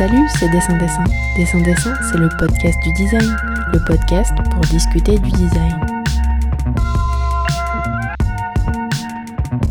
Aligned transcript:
Salut, 0.00 0.26
c'est 0.38 0.48
Dessin 0.48 0.78
Dessin. 0.78 1.04
Dessin 1.36 1.60
Dessin, 1.60 1.92
c'est 2.10 2.16
le 2.16 2.30
podcast 2.38 2.78
du 2.82 2.90
design. 2.94 3.36
Le 3.70 3.84
podcast 3.84 4.32
pour 4.50 4.62
discuter 4.62 5.18
du 5.18 5.30
design. 5.30 5.78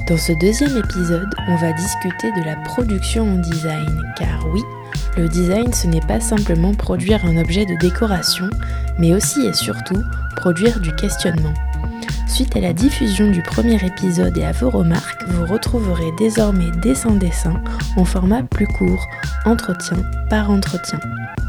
Dans 0.07 0.17
ce 0.17 0.33
deuxième 0.33 0.77
épisode, 0.77 1.33
on 1.47 1.55
va 1.55 1.73
discuter 1.73 2.31
de 2.33 2.45
la 2.45 2.57
production 2.57 3.23
en 3.23 3.37
design. 3.37 4.03
Car 4.19 4.45
oui, 4.53 4.61
le 5.17 5.27
design, 5.29 5.73
ce 5.73 5.87
n'est 5.87 5.99
pas 5.99 6.19
simplement 6.19 6.75
produire 6.75 7.25
un 7.25 7.35
objet 7.37 7.65
de 7.65 7.75
décoration, 7.79 8.51
mais 8.99 9.15
aussi 9.15 9.47
et 9.47 9.53
surtout 9.53 10.03
produire 10.35 10.79
du 10.79 10.93
questionnement. 10.93 11.55
Suite 12.29 12.55
à 12.55 12.59
la 12.59 12.73
diffusion 12.73 13.31
du 13.31 13.41
premier 13.41 13.83
épisode 13.83 14.37
et 14.37 14.45
à 14.45 14.51
vos 14.51 14.69
remarques, 14.69 15.23
vous 15.29 15.47
retrouverez 15.47 16.11
désormais 16.19 16.69
Dessin 16.83 17.15
Dessin 17.15 17.59
en 17.97 18.05
format 18.05 18.43
plus 18.43 18.67
court, 18.67 19.07
entretien 19.45 19.97
par 20.29 20.51
entretien. 20.51 20.99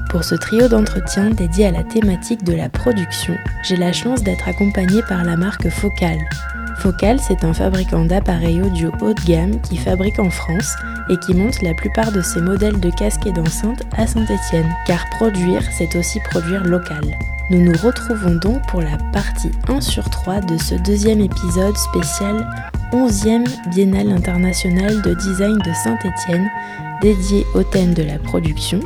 Pour 0.08 0.24
ce 0.24 0.34
trio 0.34 0.68
d'entretiens 0.68 1.30
dédié 1.30 1.66
à 1.66 1.70
la 1.70 1.84
thématique 1.84 2.44
de 2.44 2.54
la 2.54 2.70
production, 2.70 3.36
j'ai 3.62 3.76
la 3.76 3.92
chance 3.92 4.22
d'être 4.22 4.48
accompagnée 4.48 5.02
par 5.06 5.22
la 5.22 5.36
marque 5.36 5.68
Focal. 5.68 6.18
Focal, 6.78 7.20
c'est 7.20 7.44
un 7.44 7.52
fabricant 7.52 8.06
d'appareils 8.06 8.62
audio 8.62 8.90
haut 9.02 9.12
de 9.12 9.24
gamme 9.26 9.60
qui 9.60 9.76
fabrique 9.76 10.18
en 10.18 10.30
France 10.30 10.74
et 11.10 11.18
qui 11.18 11.34
monte 11.34 11.60
la 11.60 11.74
plupart 11.74 12.10
de 12.10 12.22
ses 12.22 12.40
modèles 12.40 12.80
de 12.80 12.90
casques 12.90 13.26
et 13.26 13.32
d'enceintes 13.32 13.82
à 13.98 14.06
Saint-Étienne, 14.06 14.74
car 14.86 15.04
produire, 15.10 15.62
c'est 15.70 15.94
aussi 15.94 16.20
produire 16.20 16.64
local. 16.64 17.18
Nous 17.50 17.64
nous 17.64 17.76
retrouvons 17.82 18.36
donc 18.36 18.64
pour 18.68 18.80
la 18.80 18.96
partie 19.12 19.50
1 19.66 19.80
sur 19.80 20.08
3 20.08 20.40
de 20.42 20.56
ce 20.56 20.76
deuxième 20.76 21.20
épisode 21.20 21.76
spécial 21.76 22.48
11e 22.92 23.44
Biennale 23.70 24.12
internationale 24.12 25.02
de 25.02 25.14
design 25.14 25.58
de 25.58 25.72
Saint-Étienne, 25.82 26.48
dédié 27.02 27.44
au 27.56 27.64
thème 27.64 27.92
de 27.92 28.04
la 28.04 28.20
production. 28.20 28.78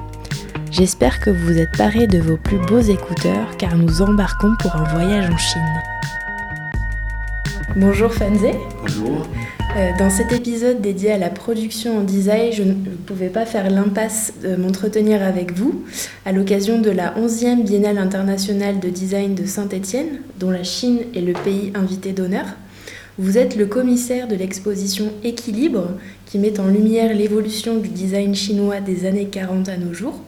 J'espère 0.70 1.20
que 1.20 1.28
vous 1.28 1.58
êtes 1.58 1.76
parés 1.76 2.06
de 2.06 2.18
vos 2.18 2.38
plus 2.38 2.56
beaux 2.56 2.80
écouteurs 2.80 3.54
car 3.58 3.76
nous 3.76 4.00
embarquons 4.00 4.54
pour 4.58 4.74
un 4.74 4.84
voyage 4.84 5.28
en 5.28 5.36
Chine. 5.36 5.82
Bonjour 7.76 8.14
Fanze. 8.14 8.46
Bonjour. 8.80 9.26
Euh, 9.76 9.90
dans 9.98 10.08
cet 10.10 10.32
épisode 10.32 10.80
dédié 10.80 11.10
à 11.12 11.18
la 11.18 11.30
production 11.30 11.98
en 11.98 12.02
design, 12.02 12.52
je 12.52 12.62
ne 12.62 12.74
pouvais 13.06 13.28
pas 13.28 13.44
faire 13.44 13.68
l'impasse 13.70 14.32
de 14.42 14.54
m'entretenir 14.54 15.20
avec 15.20 15.52
vous 15.52 15.84
à 16.24 16.30
l'occasion 16.30 16.80
de 16.80 16.90
la 16.90 17.12
11e 17.18 17.64
Biennale 17.64 17.98
internationale 17.98 18.78
de 18.78 18.88
design 18.88 19.34
de 19.34 19.44
Saint-Étienne, 19.46 20.20
dont 20.38 20.50
la 20.50 20.62
Chine 20.62 21.00
est 21.16 21.20
le 21.20 21.32
pays 21.32 21.72
invité 21.74 22.12
d'honneur. 22.12 22.44
Vous 23.18 23.36
êtes 23.36 23.56
le 23.56 23.66
commissaire 23.66 24.28
de 24.28 24.36
l'exposition 24.36 25.10
Équilibre, 25.24 25.88
qui 26.26 26.38
met 26.38 26.60
en 26.60 26.68
lumière 26.68 27.12
l'évolution 27.12 27.78
du 27.78 27.88
design 27.88 28.34
chinois 28.34 28.80
des 28.80 29.06
années 29.06 29.26
40 29.26 29.68
à 29.68 29.76
nos 29.76 29.92
jours. 29.92 30.20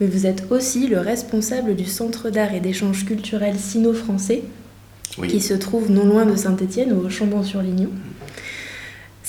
Mais 0.00 0.08
vous 0.08 0.26
êtes 0.26 0.50
aussi 0.50 0.88
le 0.88 0.98
responsable 0.98 1.76
du 1.76 1.84
Centre 1.84 2.30
d'art 2.30 2.54
et 2.54 2.60
d'échange 2.60 3.04
culturel 3.04 3.54
sino-français, 3.56 4.42
Oui. 5.18 5.28
qui 5.28 5.40
se 5.40 5.54
trouve 5.54 5.92
non 5.92 6.06
loin 6.06 6.26
de 6.26 6.34
Saint-Étienne, 6.34 6.92
au 6.92 7.08
Chambon-sur-Lignon. 7.08 7.90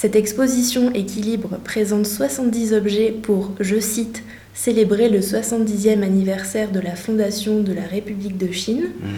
Cette 0.01 0.15
exposition 0.15 0.91
Équilibre 0.95 1.59
présente 1.63 2.07
70 2.07 2.73
objets 2.73 3.11
pour, 3.21 3.51
je 3.59 3.79
cite, 3.79 4.23
célébrer 4.55 5.09
le 5.09 5.19
70e 5.21 6.01
anniversaire 6.01 6.71
de 6.71 6.79
la 6.79 6.95
fondation 6.95 7.59
de 7.61 7.71
la 7.71 7.83
République 7.83 8.35
de 8.39 8.51
Chine 8.51 8.85
Mhm. 8.99 9.09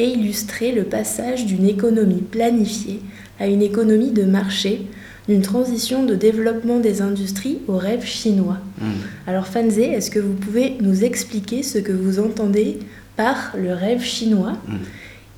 et 0.00 0.08
illustrer 0.08 0.72
le 0.72 0.82
passage 0.82 1.46
d'une 1.46 1.64
économie 1.64 2.22
planifiée 2.28 2.98
à 3.38 3.46
une 3.46 3.62
économie 3.62 4.10
de 4.10 4.24
marché, 4.24 4.82
d'une 5.28 5.42
transition 5.42 6.04
de 6.04 6.16
développement 6.16 6.80
des 6.80 7.02
industries 7.02 7.58
au 7.68 7.76
rêve 7.76 8.04
chinois. 8.04 8.58
Mhm. 8.80 8.88
Alors 9.28 9.46
Fanze, 9.46 9.78
est-ce 9.78 10.10
que 10.10 10.18
vous 10.18 10.34
pouvez 10.34 10.74
nous 10.80 11.04
expliquer 11.04 11.62
ce 11.62 11.78
que 11.78 11.92
vous 11.92 12.18
entendez 12.18 12.80
par 13.14 13.54
le 13.56 13.74
rêve 13.74 14.02
chinois 14.02 14.54
Mhm. 14.66 14.78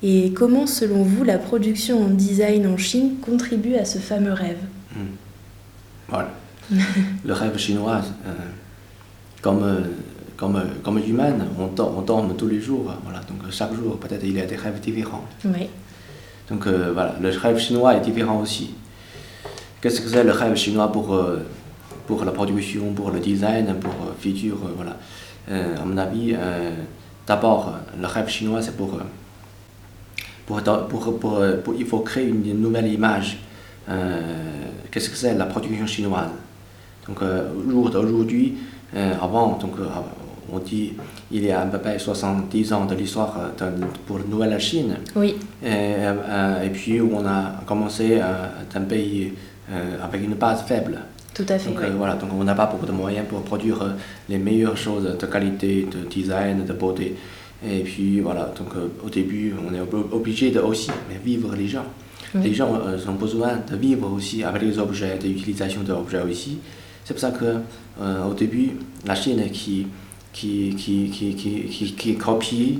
et 0.01 0.31
comment, 0.33 0.65
selon 0.65 1.03
vous, 1.03 1.23
la 1.23 1.37
production 1.37 2.03
en 2.03 2.09
design 2.09 2.65
en 2.65 2.77
Chine 2.77 3.17
contribue 3.21 3.75
à 3.75 3.85
ce 3.85 3.99
fameux 3.99 4.33
rêve? 4.33 4.57
Voilà. 6.07 6.29
Le 7.23 7.33
rêve 7.33 7.57
chinois, 7.57 8.01
euh, 8.25 8.31
comme, 9.41 9.63
euh, 9.63 9.81
comme, 10.37 10.55
euh, 10.55 10.63
comme 10.83 10.97
humain, 10.99 11.33
on, 11.59 11.69
on 11.81 12.01
dorme 12.01 12.35
tous 12.35 12.47
les 12.47 12.59
jours. 12.61 12.91
Voilà. 13.03 13.19
Donc 13.21 13.49
chaque 13.51 13.73
jour, 13.73 13.97
peut-être 13.99 14.23
il 14.23 14.33
y 14.35 14.41
a 14.41 14.45
des 14.45 14.55
rêves 14.55 14.79
différents. 14.79 15.25
Oui, 15.45 15.67
Donc 16.49 16.65
euh, 16.67 16.91
voilà, 16.93 17.15
le 17.21 17.29
rêve 17.29 17.57
chinois 17.59 17.95
est 17.95 18.01
différent 18.01 18.39
aussi. 18.41 18.73
Qu'est-ce 19.81 20.01
que 20.01 20.07
c'est 20.09 20.23
le 20.23 20.31
rêve 20.31 20.55
chinois 20.55 20.91
pour, 20.91 21.13
euh, 21.13 21.45
pour 22.07 22.23
la 22.25 22.31
production, 22.31 22.93
pour 22.93 23.11
le 23.11 23.19
design, 23.19 23.75
pour 23.79 23.93
le 23.93 24.13
futur 24.19 24.57
voilà. 24.75 24.97
À 25.47 25.85
mon 25.85 25.95
avis, 25.97 26.35
d'abord, 27.27 27.75
le 28.01 28.07
rêve 28.07 28.27
chinois, 28.27 28.63
c'est 28.63 28.75
pour, 28.75 28.99
pour, 30.47 30.59
pour, 30.63 31.19
pour, 31.19 31.39
pour- 31.63 31.75
Il 31.77 31.85
faut 31.85 31.99
créer 31.99 32.27
une 32.27 32.59
nouvelle 32.59 32.87
image. 32.91 33.37
Euh, 33.87 34.21
Qu'est-ce 34.95 35.09
que 35.09 35.17
c'est 35.17 35.33
la 35.35 35.43
production 35.45 35.85
chinoise? 35.85 36.29
Donc, 37.05 37.21
euh, 37.21 37.49
jour 37.69 37.89
d'aujourd'hui, 37.89 38.53
euh, 38.95 39.11
avant, 39.21 39.57
donc, 39.57 39.73
euh, 39.77 39.83
on 40.53 40.59
dit 40.59 40.93
il 41.33 41.43
y 41.43 41.51
a 41.51 41.59
à 41.59 41.65
peu 41.65 41.79
près 41.79 41.99
70 41.99 42.71
ans 42.71 42.85
de 42.85 42.95
l'histoire 42.95 43.35
euh, 43.61 43.69
pour 44.07 44.19
la 44.19 44.23
Nouvelle 44.23 44.57
Chine. 44.57 44.95
oui, 45.17 45.35
Et, 45.61 45.67
et 46.65 46.69
puis 46.69 47.01
on 47.01 47.25
a 47.27 47.55
commencé 47.67 48.21
d'un 48.73 48.81
pays 48.83 49.33
avec 50.01 50.23
une 50.23 50.35
base 50.35 50.63
faible. 50.63 50.97
tout 51.33 51.43
à 51.49 51.59
fait. 51.59 51.69
Donc 51.69 51.79
oui. 51.81 51.87
voilà, 51.97 52.13
donc 52.15 52.29
on 52.39 52.43
n'a 52.45 52.55
pas 52.55 52.67
beaucoup 52.67 52.85
de 52.85 52.93
moyens 52.93 53.25
pour 53.27 53.41
produire 53.41 53.95
les 54.29 54.37
meilleures 54.37 54.77
choses 54.77 55.17
de 55.19 55.25
qualité, 55.25 55.85
de 55.91 56.07
design, 56.07 56.63
de 56.63 56.71
beauté. 56.71 57.17
Et 57.67 57.79
puis 57.79 58.21
voilà, 58.21 58.53
donc 58.57 58.69
au 59.05 59.09
début 59.09 59.53
on 59.67 59.73
est 59.73 59.81
ob- 59.81 60.07
obligé 60.13 60.51
de 60.51 60.59
aussi 60.61 60.89
mais 61.09 61.17
vivre 61.21 61.53
les 61.53 61.67
gens. 61.67 61.85
Oui. 62.35 62.41
Les 62.43 62.53
gens 62.53 62.73
euh, 62.75 62.97
ont 63.07 63.13
besoin 63.13 63.53
de 63.71 63.75
vivre 63.77 64.11
aussi 64.13 64.43
avec 64.43 64.61
les 64.61 64.77
objets, 64.77 65.17
de 65.17 65.27
l'utilisation 65.27 65.81
d'objets 65.81 66.21
aussi. 66.21 66.59
C'est 67.05 67.13
pour 67.13 67.21
ça 67.21 67.31
que 67.31 67.45
euh, 68.01 68.25
au 68.29 68.33
début 68.33 68.71
la 69.05 69.15
Chine 69.15 69.41
qui 69.51 69.87
qui 70.33 70.75
qui 70.77 71.09
qui 71.09 71.33
qui, 71.35 71.63
qui, 71.63 71.93
qui 71.93 72.15
copie, 72.15 72.79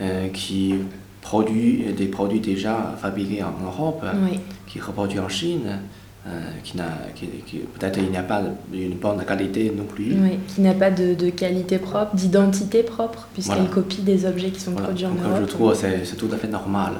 euh, 0.00 0.28
qui 0.28 0.74
produit 1.20 1.84
des 1.96 2.06
produits 2.06 2.40
déjà 2.40 2.96
fabriqués 3.00 3.42
en 3.42 3.54
Europe 3.64 4.02
Oui, 4.24 4.40
qui 4.66 4.80
reproduit 4.80 5.20
en 5.20 5.28
Chine, 5.28 5.78
euh, 6.26 6.30
qui 6.64 6.76
n'a, 6.76 6.88
qui, 7.14 7.26
qui- 7.46 7.58
peut-être 7.58 7.98
il 7.98 8.10
n'y 8.10 8.16
a 8.16 8.22
pas 8.22 8.42
une 8.72 8.94
bonne 8.96 9.22
qualité 9.24 9.70
non 9.76 9.84
plus. 9.84 10.14
oui, 10.20 10.38
qui 10.48 10.60
n'a 10.62 10.74
pas 10.74 10.90
de, 10.90 11.14
de 11.14 11.30
qualité 11.30 11.78
propre, 11.78 12.16
d'identité 12.16 12.82
propre, 12.82 13.28
puisqu'elle 13.34 13.56
Voilà. 13.58 13.70
copie 13.74 14.02
des 14.02 14.24
objets 14.26 14.50
qui 14.50 14.60
sont 14.60 14.72
Voilà. 14.72 14.88
produits 14.88 15.06
en 15.06 15.10
Donc, 15.10 15.22
Europe. 15.24 15.38
je 15.42 15.46
trouve 15.46 15.70
que 15.72 15.76
c'est, 15.76 16.04
c'est 16.04 16.16
tout 16.16 16.28
à 16.32 16.36
fait 16.36 16.48
normal. 16.48 16.94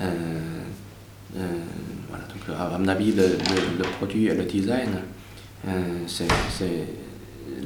Euh, 0.00 0.10
voilà. 1.34 2.24
Donc, 2.28 2.56
à 2.58 2.78
mon 2.78 2.88
avis, 2.88 3.12
le, 3.12 3.22
le- 3.22 3.78
le 3.78 3.84
produit 3.98 4.26
et 4.26 4.34
le 4.34 4.44
design, 4.44 4.88
euh, 5.66 5.70
c'est, 6.06 6.26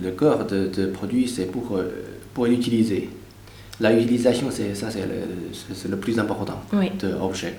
le 0.03 0.11
cœur 0.13 0.47
de, 0.47 0.69
de 0.69 0.87
produit, 0.87 1.29
c'est 1.29 1.47
pour, 1.47 1.77
euh, 1.77 2.05
pour 2.35 2.47
l'utiliser. 2.47 3.09
La 3.81 3.93
utilisation, 3.93 4.49
c'est, 4.51 4.75
ça, 4.75 4.91
c'est 4.91 5.07
le, 5.07 5.91
le 5.91 5.97
plus 5.97 6.19
important. 6.19 6.61
Oui, 6.73 6.91
de 6.99 7.13
objets. 7.15 7.55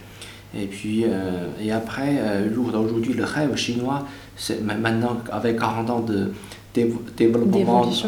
Et 0.56 0.66
puis, 0.68 1.06
euh, 1.06 1.48
et 1.62 1.72
après, 1.72 2.18
euh, 2.20 2.46
le 2.48 2.54
jour 2.54 2.72
d'aujourd'hui, 2.72 3.14
le 3.14 3.24
rêve 3.24 3.56
chinois, 3.56 4.06
c'est 4.36 4.62
ma- 4.62 4.76
maintenant, 4.76 5.18
avec 5.32 5.58
40 5.60 5.90
ans 5.90 6.00
de 6.02 6.32
dév- 6.76 6.92
développement, 7.18 7.52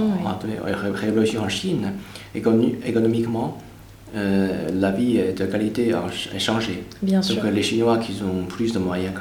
oui. 0.01 0.23
de 0.43 0.61
ré- 0.63 0.91
révolution 1.07 1.41
en 1.41 1.49
Chine, 1.49 1.93
économi- 2.35 2.75
économiquement, 2.85 3.57
euh, 4.15 4.69
la 4.73 4.91
vie 4.91 5.19
de 5.37 5.45
qualité 5.45 5.93
a 5.93 6.03
a 6.35 6.39
changé. 6.39 6.83
bien 7.01 7.19
Donc, 7.21 7.29
sûr. 7.29 7.45
euh, 7.45 7.51
les 7.51 7.63
Chinois 7.63 7.97
qui 7.97 8.13
ont 8.23 8.45
plus 8.45 8.71
de 8.73 8.79
moyens 8.79 9.13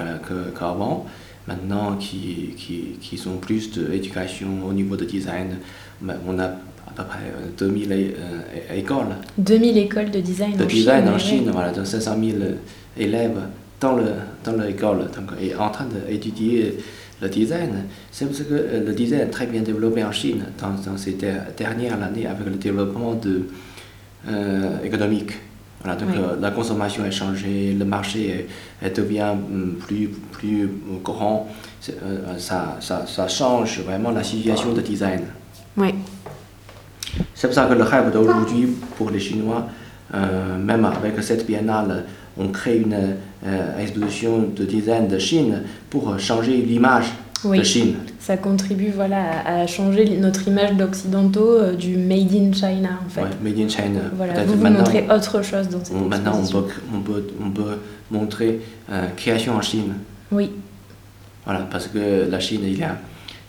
qu'avant, 0.59 1.07
maintenant 1.49 1.97
qui, 1.97 2.55
qui, 2.57 2.97
qui 3.01 3.21
ont 3.29 3.37
plus 3.39 3.71
d'éducation 3.73 4.49
au 4.69 4.73
niveau 4.73 4.97
de 4.97 5.05
design, 5.05 5.57
ben, 6.01 6.17
on 6.29 6.39
a 6.39 6.45
à 6.45 6.93
peu 6.97 7.05
près 7.05 7.19
euh, 7.37 7.49
2000 7.59 7.93
é- 7.93 8.15
euh, 8.19 8.77
écoles 8.79 9.07
2000 9.39 9.79
écoles 9.79 10.11
de 10.11 10.21
design 10.21 10.57
de 10.57 10.65
en 10.65 10.67
design 10.67 11.05
Chine. 11.05 11.15
en 11.15 11.19
Chine, 11.19 11.51
voilà, 11.53 11.71
donc 11.73 11.87
500 11.87 12.17
000 12.23 12.37
élèves 12.97 13.39
dans 13.81 13.97
le 13.97 14.05
dans 14.45 14.57
l'école, 14.63 14.99
donc 15.17 15.31
et 15.41 15.55
en 15.55 15.71
train 15.71 15.87
d'étudier 16.09 16.79
le 17.23 17.29
design. 17.29 17.85
C'est 18.13 18.27
parce 18.27 18.41
que 18.41 18.55
euh, 18.55 18.85
le 18.87 18.93
design 18.93 19.23
est 19.23 19.27
très 19.31 19.47
bien 19.47 19.63
développé 19.63 20.05
en 20.05 20.13
Chine 20.13 20.45
dans, 20.61 20.91
dans 20.91 20.97
ces 20.97 21.13
der- 21.13 21.47
dernières 21.57 22.01
années 22.03 22.27
avec 22.27 22.47
le 22.47 22.53
développement 22.57 23.15
de, 23.15 23.31
euh, 23.31 23.49
économique. 24.85 25.33
Voilà, 25.83 25.99
donc 26.01 26.09
Oui. 26.13 26.19
euh, 26.19 26.37
la 26.41 26.51
consommation 26.51 27.05
a 27.05 27.11
changé, 27.11 27.75
le 27.79 27.85
marché 27.85 28.47
est- 28.83 28.87
est 28.87 28.97
devient 28.97 29.33
hum, 29.33 29.75
plus, 29.87 30.09
plus 30.33 30.69
grand. 31.05 31.47
Euh, 31.91 32.39
ça, 32.39 32.79
ça, 32.81 33.05
ça 33.07 33.29
change 33.29 33.81
vraiment 33.81 34.11
la 34.11 34.23
situation 34.25 34.73
de 34.73 34.81
design. 34.81 35.21
Oui, 35.77 35.95
C'est 37.35 37.49
pour 37.49 37.55
ça 37.55 37.67
que 37.67 37.75
le 37.75 37.83
rêve 37.83 38.11
d'aujourd'hui 38.13 38.69
pour 38.97 39.11
les 39.11 39.21
Chinois, 39.21 39.67
euh, 40.15 40.57
même 40.59 40.85
avec 40.87 41.23
cette 41.23 41.47
biennale, 41.47 42.05
on 42.39 42.49
crée 42.49 42.79
une 42.79 42.97
euh, 43.47 43.79
exposition 43.81 44.49
de 44.57 44.65
design 44.65 45.07
de 45.07 45.19
Chine 45.19 45.63
pour 45.91 46.19
changer 46.19 46.57
l'image 46.57 47.13
de 47.53 47.63
Chine. 47.63 47.97
Ça 48.19 48.37
contribue 48.37 48.91
voilà, 48.95 49.47
à, 49.47 49.67
changer 49.67 50.17
notre 50.19 50.49
image 50.49 50.77
d'occidentaux 50.77 51.53
euh, 51.53 51.75
du 51.75 51.97
Made 51.97 52.33
in 52.33 52.53
China 52.53 53.01
en 53.05 53.09
fait. 53.09 53.23
made 53.43 53.59
in 53.59 53.69
China. 53.69 54.01
Voilà, 54.17 54.45
vous, 54.45 54.55
vous 54.55 54.69
montrez 54.69 55.07
autre 55.11 55.43
chose 55.43 55.69
dans 55.69 55.85
cette 55.85 55.95
Maintenant, 55.95 56.41
on 56.43 56.63
peut, 56.63 56.73
on 56.95 57.01
peut, 57.01 57.27
on 57.45 57.51
peut 57.51 57.79
montrer 58.11 58.61
euh, 58.91 59.07
création 59.17 59.55
en 59.55 59.63
Chine. 59.63 59.95
Oui. 60.33 60.51
Voilà, 61.45 61.61
parce 61.71 61.89
que 61.89 62.29
la 62.31 62.41
Chine, 62.41 62.63
il 62.65 62.79
y 62.79 62.83
a 62.83 62.97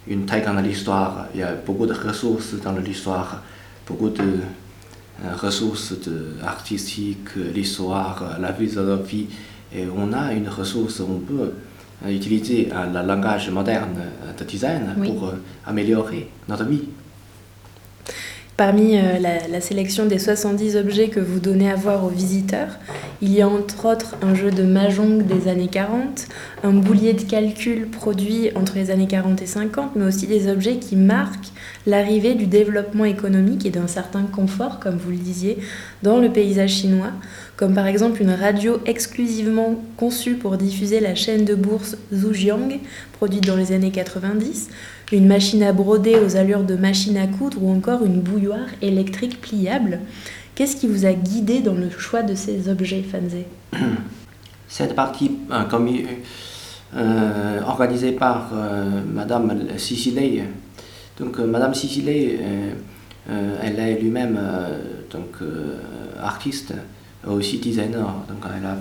une 0.07 0.25
très 0.25 0.41
grande 0.41 0.65
histoire, 0.65 1.27
il 1.33 1.39
y 1.39 1.43
a 1.43 1.53
beaucoup 1.53 1.85
de 1.85 1.93
ressources 1.93 2.53
dans 2.61 2.73
l'histoire, 2.77 3.41
beaucoup 3.87 4.09
de 4.09 4.21
euh, 4.21 5.35
ressources 5.41 5.93
de, 6.05 6.35
artistiques, 6.45 7.35
l'histoire, 7.53 8.37
la 8.39 8.53
philosophie. 8.53 9.27
Et 9.73 9.85
on 9.95 10.13
a 10.13 10.33
une 10.33 10.47
ressource, 10.47 10.99
on 10.99 11.19
peut 11.19 11.51
utiliser 12.07 12.69
le 12.93 13.05
langage 13.05 13.49
moderne 13.49 13.95
de 14.37 14.43
design 14.43 14.95
pour 15.03 15.33
améliorer 15.65 16.29
notre 16.47 16.65
vie. 16.65 16.83
Parmi 18.57 18.95
euh, 18.95 19.19
la, 19.19 19.59
sélection 19.59 20.05
des 20.05 20.17
70 20.17 20.77
objets 20.77 21.09
que 21.09 21.19
vous 21.19 21.41
donnez 21.41 21.69
à 21.69 21.75
voir 21.75 22.05
aux 22.05 22.09
visiteurs, 22.09 22.79
il 23.21 23.33
y 23.33 23.41
a 23.41 23.49
entre 23.49 23.85
autres 23.85 24.15
un 24.21 24.33
jeu 24.33 24.49
de 24.49 24.63
mahjong 24.63 25.23
des 25.23 25.49
années 25.49 25.67
40, 25.67 26.25
un 26.63 26.71
boulier 26.71 27.11
de 27.11 27.23
calcul 27.23 27.89
produit 27.89 28.51
entre 28.55 28.75
les 28.75 28.91
années 28.91 29.07
40 29.07 29.41
et 29.41 29.45
50, 29.45 29.97
mais 29.97 30.05
aussi 30.05 30.25
des 30.25 30.49
objets 30.49 30.77
qui 30.77 30.95
marquent 30.95 31.51
l'arrivée 31.85 32.33
du 32.33 32.45
développement 32.45 33.03
économique 33.03 33.65
et 33.65 33.71
d'un 33.71 33.87
certain 33.87 34.23
confort, 34.23 34.79
comme 34.79 34.95
vous 34.95 35.11
le 35.11 35.17
disiez, 35.17 35.57
dans 36.01 36.19
le 36.19 36.31
paysage 36.31 36.71
chinois, 36.71 37.11
comme 37.57 37.73
par 37.73 37.87
exemple 37.87 38.21
une 38.21 38.31
radio 38.31 38.79
exclusivement 38.85 39.75
conçue 39.97 40.35
pour 40.35 40.57
diffuser 40.57 40.99
la 40.99 41.15
chaîne 41.15 41.45
de 41.45 41.55
bourse 41.55 41.97
Zhujiang, 42.13 42.79
produite 43.13 43.45
dans 43.45 43.55
les 43.55 43.71
années 43.71 43.91
90, 43.91 44.69
une 45.11 45.27
machine 45.27 45.63
à 45.63 45.71
broder 45.71 46.17
aux 46.19 46.35
allures 46.35 46.63
de 46.63 46.75
machine 46.75 47.17
à 47.17 47.27
coudre 47.27 47.63
ou 47.63 47.71
encore 47.71 48.03
une 48.03 48.19
bouilloire 48.19 48.67
électrique 48.81 49.39
pliable. 49.39 49.99
Qu'est-ce 50.55 50.75
qui 50.75 50.87
vous 50.87 51.05
a 51.05 51.13
guidé 51.13 51.59
dans 51.59 51.73
le 51.73 51.89
choix 51.89 52.23
de 52.23 52.33
ces 52.33 52.69
objets, 52.69 53.03
Fanze 53.03 53.35
Cette 54.67 54.95
partie 54.95 55.31
euh, 55.51 55.63
comme, 55.63 55.89
euh, 56.95 57.61
organisée 57.65 58.13
par 58.13 58.51
euh, 58.53 59.01
Madame 59.05 59.77
Sicilé. 59.77 60.43
Donc 61.19 61.39
Madame 61.39 61.73
Sicilé, 61.73 62.39
elle 63.63 63.79
est 63.79 63.91
elle-même 63.93 64.37
donc 65.09 65.37
artiste, 66.21 66.73
aussi 67.27 67.57
designer. 67.57 68.13
Donc 68.29 68.43
elle 68.57 68.65
a, 68.65 68.77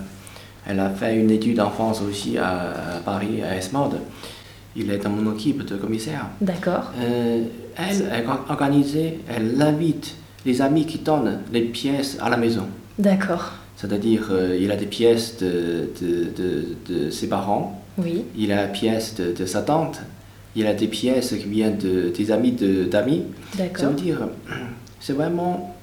elle 0.67 0.79
a 0.79 0.89
fait 0.89 1.15
une 1.15 1.31
étude 1.31 1.59
en 1.59 1.69
France 1.69 2.01
aussi 2.01 2.37
à, 2.37 3.01
Paris, 3.03 3.41
à 3.43 3.55
Esmode 3.55 3.99
il 4.75 4.91
est 4.91 4.97
dans 4.97 5.09
mon 5.09 5.33
équipe 5.33 5.65
de 5.65 5.75
commissaire. 5.75 6.27
D'accord. 6.41 6.91
Euh, 6.99 7.43
elle, 7.77 8.09
elle 8.11 8.25
organisée, 8.49 9.19
elle 9.29 9.61
invite 9.61 10.15
les 10.45 10.61
amis 10.61 10.85
qui 10.85 10.99
donnent 10.99 11.39
les 11.51 11.61
pièces 11.61 12.17
à 12.21 12.29
la 12.29 12.37
maison. 12.37 12.67
D'accord. 12.99 13.53
C'est-à-dire, 13.77 14.27
euh, 14.31 14.57
il 14.59 14.71
a 14.71 14.75
des 14.75 14.85
pièces 14.85 15.37
de, 15.37 15.89
de, 16.01 16.75
de, 16.87 17.09
ses 17.09 17.27
parents. 17.27 17.81
Oui. 17.97 18.23
Il 18.37 18.51
a 18.51 18.67
des 18.67 18.73
pièces 18.73 19.15
de, 19.15 19.45
sa 19.45 19.61
tante. 19.61 20.01
Il 20.55 20.67
a 20.67 20.73
des 20.73 20.87
pièces 20.87 21.29
qui 21.29 21.47
viennent 21.47 21.77
de, 21.77 22.09
des 22.15 22.31
amis 22.31 22.51
d'amis. 22.89 23.23
D'accord. 23.57 23.77
Ça 23.77 23.87
veut 23.89 23.95
dire, 23.95 24.19
c'est 24.99 25.13
vraiment 25.13 25.74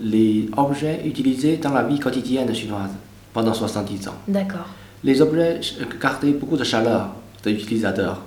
les 0.00 0.48
objets 0.56 1.02
utilisés 1.04 1.56
dans 1.56 1.72
la 1.72 1.82
vie 1.82 1.98
quotidienne 1.98 2.52
chinoise 2.54 2.90
pendant 3.32 3.54
70 3.54 4.08
ans. 4.08 4.14
D'accord. 4.28 4.66
Les 5.04 5.20
objets 5.20 5.60
gardaient 6.00 6.32
beaucoup 6.32 6.56
de 6.56 6.64
chaleur 6.64 7.08
de 7.44 7.50
l'utilisateur. 7.50 8.22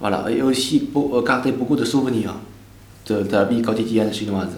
Voilà, 0.00 0.30
et 0.30 0.42
aussi 0.42 0.80
pour 0.80 1.16
euh, 1.16 1.22
garder 1.22 1.52
beaucoup 1.52 1.76
de 1.76 1.84
souvenirs 1.84 2.34
de, 3.06 3.26
la 3.30 3.44
vie 3.44 3.62
quotidienne 3.62 4.12
chinoise. 4.12 4.56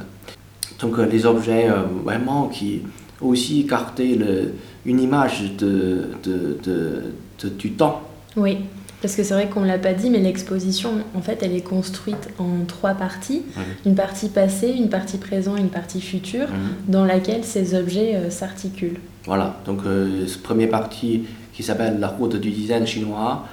Donc 0.80 0.98
euh, 0.98 1.06
les 1.06 1.24
objets 1.24 1.68
euh, 1.68 1.82
vraiment 2.04 2.48
qui 2.48 2.82
aussi 3.20 3.64
gardaient 3.64 4.14
le, 4.14 4.54
une 4.84 5.00
image 5.00 5.52
de, 5.56 6.08
de, 6.22 6.58
de, 6.64 7.48
du 7.50 7.72
temps. 7.72 8.02
Oui, 8.36 8.58
parce 9.06 9.14
que 9.14 9.22
c'est 9.22 9.34
vrai 9.34 9.48
qu'on 9.48 9.60
ne 9.60 9.68
l'a 9.68 9.78
pas 9.78 9.92
dit, 9.92 10.10
mais 10.10 10.18
l'exposition, 10.18 10.90
en 11.14 11.22
fait, 11.22 11.38
elle 11.44 11.54
est 11.54 11.60
construite 11.60 12.28
en 12.40 12.64
trois 12.66 12.94
parties. 12.94 13.42
Une 13.84 13.94
partie 13.94 14.28
passée, 14.28 14.74
une 14.76 14.88
partie 14.88 15.18
présente, 15.18 15.60
une 15.60 15.68
partie 15.68 16.00
future, 16.00 16.48
dans 16.88 17.04
laquelle 17.04 17.44
ces 17.44 17.76
objets 17.76 18.30
s'articulent. 18.30 18.98
Voilà, 19.24 19.60
donc 19.64 19.82
cette 20.26 20.42
première 20.42 20.70
partie 20.70 21.22
qui 21.52 21.62
s'appelle 21.62 22.00
la 22.00 22.08
route 22.08 22.34
du 22.34 22.50
design 22.50 22.84
chinois, 22.84 23.46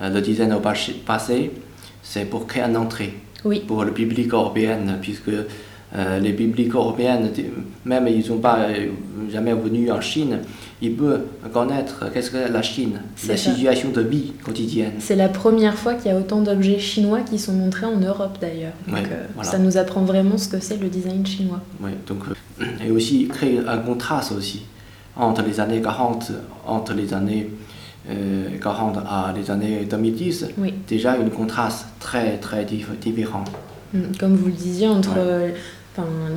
euh, 0.00 0.10
le 0.10 0.20
design 0.20 0.52
au 0.52 0.60
passé, 0.60 1.50
c'est 2.04 2.24
pour 2.24 2.46
créer 2.46 2.62
une 2.62 2.76
entrée 2.76 3.14
pour 3.66 3.84
le 3.84 3.90
public 3.90 4.32
européen, 4.32 4.78
puisque 5.02 5.32
euh, 5.96 6.20
les 6.20 6.32
publics 6.32 6.72
européens, 6.72 7.20
même 7.84 8.06
ils 8.06 8.24
sont 8.24 8.38
pas 8.38 8.60
euh, 8.60 8.90
jamais 9.28 9.52
venus 9.52 9.90
en 9.90 10.00
Chine, 10.00 10.38
ils 10.80 10.94
peuvent 10.94 11.24
connaître 11.52 12.10
qu'est-ce 12.12 12.30
que 12.30 12.52
la 12.52 12.62
Chine, 12.62 13.00
la 13.26 13.36
situation 13.36 13.90
de 13.90 14.00
vie 14.00 14.32
quotidienne. 14.44 14.92
C'est 15.00 15.16
la 15.16 15.28
première 15.28 15.74
fois 15.74 15.94
qu'il 15.94 16.12
y 16.12 16.14
a 16.14 16.18
autant 16.18 16.42
d'objets 16.42 16.78
chinois 16.78 17.22
qui 17.22 17.40
sont 17.40 17.54
montrés 17.54 17.86
en 17.86 17.98
Europe 17.98 18.38
d'ailleurs. 18.40 18.72
Ça 19.42 19.58
nous 19.58 19.76
apprend 19.76 20.02
vraiment 20.02 20.38
ce 20.38 20.48
que 20.48 20.60
c'est 20.60 20.76
le 20.76 20.88
design 20.88 21.26
chinois. 21.26 21.60
Oui, 21.80 21.90
donc, 22.06 22.20
et 22.86 22.90
aussi 22.92 23.26
créer 23.26 23.58
un 23.66 23.78
contraste 23.78 24.32
aussi 24.32 24.62
entre 25.16 25.42
les 25.42 25.58
années 25.58 25.82
40, 25.82 26.32
entre 26.66 26.94
les 26.94 27.12
années 27.12 27.50
40 28.60 28.96
euh, 28.96 29.00
à 29.08 29.34
les 29.36 29.50
années 29.50 29.86
2010, 29.90 30.50
déjà 30.88 31.16
une 31.16 31.30
contraste 31.30 31.86
très 31.98 32.38
très 32.38 32.64
différent. 32.64 33.44
Mm, 33.92 33.98
comme 34.18 34.36
vous 34.36 34.46
le 34.46 34.52
disiez, 34.52 34.88
entre 34.88 35.18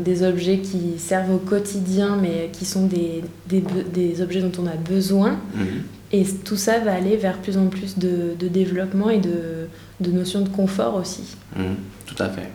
des 0.04 0.24
objets 0.24 0.60
qui 0.60 0.98
servent 0.98 1.34
au 1.34 1.38
quotidien 1.38 2.18
mais 2.22 2.50
qui 2.52 2.66
sont 2.66 2.86
des, 2.88 3.24
des, 3.48 3.64
des 3.94 4.22
objets 4.22 4.42
dont 4.42 4.52
on 4.62 4.68
a 4.68 4.76
besoin. 4.76 5.40
Mhm. 5.56 5.84
Et 6.12 6.26
tout 6.46 6.58
ça 6.58 6.80
va 6.80 6.94
aller 6.94 7.18
vers 7.18 7.40
plus 7.40 7.58
en 7.58 7.68
plus 7.68 7.98
de, 7.98 8.36
de 8.38 8.48
développement 8.48 9.10
et 9.10 9.20
de, 9.20 9.68
de 10.00 10.12
notions 10.12 10.42
de 10.42 10.50
confort 10.50 10.96
aussi. 10.96 11.36
Mhm, 11.56 11.76
tout 12.06 12.22
à 12.22 12.30
fait. 12.30 12.50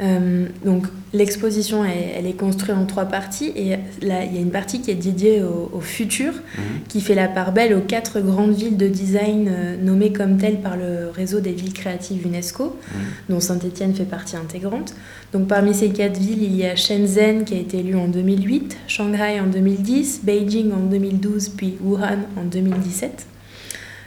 Euh, 0.00 0.46
donc 0.64 0.86
l'exposition, 1.12 1.84
elle, 1.84 2.26
est 2.26 2.38
construite 2.38 2.76
en 2.76 2.86
trois 2.86 3.06
parties 3.06 3.52
et 3.56 3.70
là, 4.02 4.24
il 4.24 4.34
y 4.34 4.38
a 4.38 4.40
une 4.40 4.50
partie 4.50 4.80
qui 4.80 4.90
est 4.90 4.94
dédiée 4.94 5.42
au, 5.42 5.80
futur, 5.80 6.32
mhm. 6.32 6.62
qui 6.88 7.00
fait 7.00 7.14
la 7.14 7.28
part 7.28 7.52
belle 7.52 7.74
aux 7.74 7.80
quatre 7.80 8.20
grandes 8.20 8.54
villes 8.54 8.76
de 8.76 8.86
design 8.86 9.48
euh, 9.48 9.76
nommées 9.76 10.12
comme 10.12 10.36
telles 10.36 10.60
par 10.60 10.76
le 10.76 11.10
réseau 11.10 11.40
des 11.40 11.52
villes 11.52 11.72
créatives 11.72 12.26
UNESCO, 12.26 12.64
mhm. 12.64 13.00
dont 13.30 13.40
Saint-Étienne 13.40 13.94
fait 13.94 14.04
partie 14.04 14.36
intégrante. 14.36 14.94
Donc 15.32 15.48
parmi 15.48 15.74
ces 15.74 15.90
quatre 15.90 16.18
villes, 16.18 16.42
il 16.42 16.56
y 16.56 16.64
a 16.64 16.76
Shenzhen 16.76 17.44
qui 17.44 17.54
a 17.54 17.58
été 17.58 17.78
élu 17.78 17.96
en 17.96 18.08
2008, 18.08 18.76
Shanghai 18.86 19.40
en 19.40 19.46
2010, 19.46 20.20
Beijing 20.22 20.72
en 20.72 20.86
2012, 20.88 21.48
puis 21.50 21.76
Wuhan 21.82 22.18
en 22.36 22.44
2017. 22.44 23.26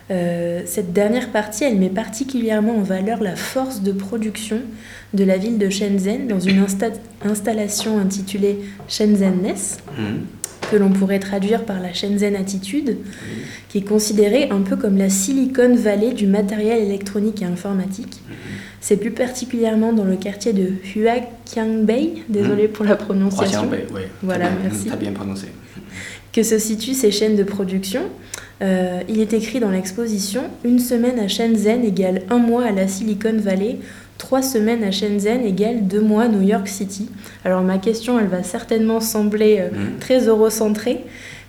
Euh, 0.10 0.62
cette 0.66 0.94
dernière 0.94 1.30
partie, 1.30 1.64
elle 1.64 1.78
met 1.78 1.90
particulièrement 1.90 2.78
en 2.78 2.82
valeur 2.82 3.22
la 3.22 3.36
force 3.36 3.82
de 3.82 3.92
production 3.92 4.62
de 5.14 5.24
la 5.24 5.38
ville 5.38 5.58
de 5.58 5.70
Shenzhen 5.70 6.28
dans 6.28 6.40
une 6.40 6.66
installation 7.24 8.00
intitulée 8.00 8.60
Shenzhenness, 8.88 9.80
mhm. 9.98 10.22
que 10.70 10.78
l'on 10.78 10.90
pourrait 10.90 11.20
traduire 11.20 11.66
par 11.66 11.80
la 11.80 11.94
Shenzhen 11.94 12.36
Attitude, 12.36 12.98
qui 13.70 13.80
est 13.80 13.88
considérée 13.88 14.50
un 14.50 14.62
peu 14.62 14.76
comme 14.76 14.98
la 14.98 15.10
Silicon 15.10 15.76
Valley 15.76 16.14
du 16.14 16.28
matériel 16.28 16.82
électronique 16.82 17.42
et 17.42 17.46
informatique. 17.46 18.22
Mhm. 18.28 18.36
C'est 18.82 18.98
plus 18.98 19.12
particulièrement 19.12 19.94
dans 19.94 20.06
le 20.06 20.16
quartier 20.16 20.54
de 20.54 20.72
Huaqiangbei, 20.96 22.24
désolé 22.28 22.64
mhm. 22.64 22.74
pour 22.74 22.86
la 22.86 22.96
prononciation. 22.96 23.70
oui. 23.72 24.02
Voilà, 24.24 24.50
merci. 24.64 24.90
bien 25.00 25.12
prononcé. 25.12 25.48
Que 26.34 26.44
se 26.44 26.58
situent 26.58 26.94
ces 26.94 27.12
chaînes 27.12 27.36
de 27.36 27.44
production? 27.44 28.04
Euh, 28.62 29.02
il 29.10 29.20
est 29.20 29.34
écrit 29.34 29.60
dans 29.60 29.72
l'exposition 29.72 30.44
Une 30.64 30.80
semaine 30.80 31.20
à 31.20 31.28
Shenzhen 31.28 31.84
égale 31.84 32.22
un 32.30 32.38
mois 32.38 32.66
à 32.66 32.72
la 32.72 32.88
Silicon 32.88 33.36
Valley, 33.38 33.80
trois 34.20 34.44
semaines 34.44 34.84
à 34.84 34.92
Shenzhen 34.92 35.44
égale 35.44 35.88
deux 35.88 36.02
mois 36.02 36.24
à 36.24 36.28
New 36.28 36.44
York 36.44 36.68
City. 36.68 37.10
Alors 37.44 37.64
ma 37.64 37.80
question, 37.80 38.20
elle 38.20 38.28
va 38.28 38.44
certainement 38.44 39.00
sembler 39.00 39.58
euh, 39.60 39.70
mhm. 39.72 40.00
très 40.00 40.28
eurocentrée, 40.28 41.00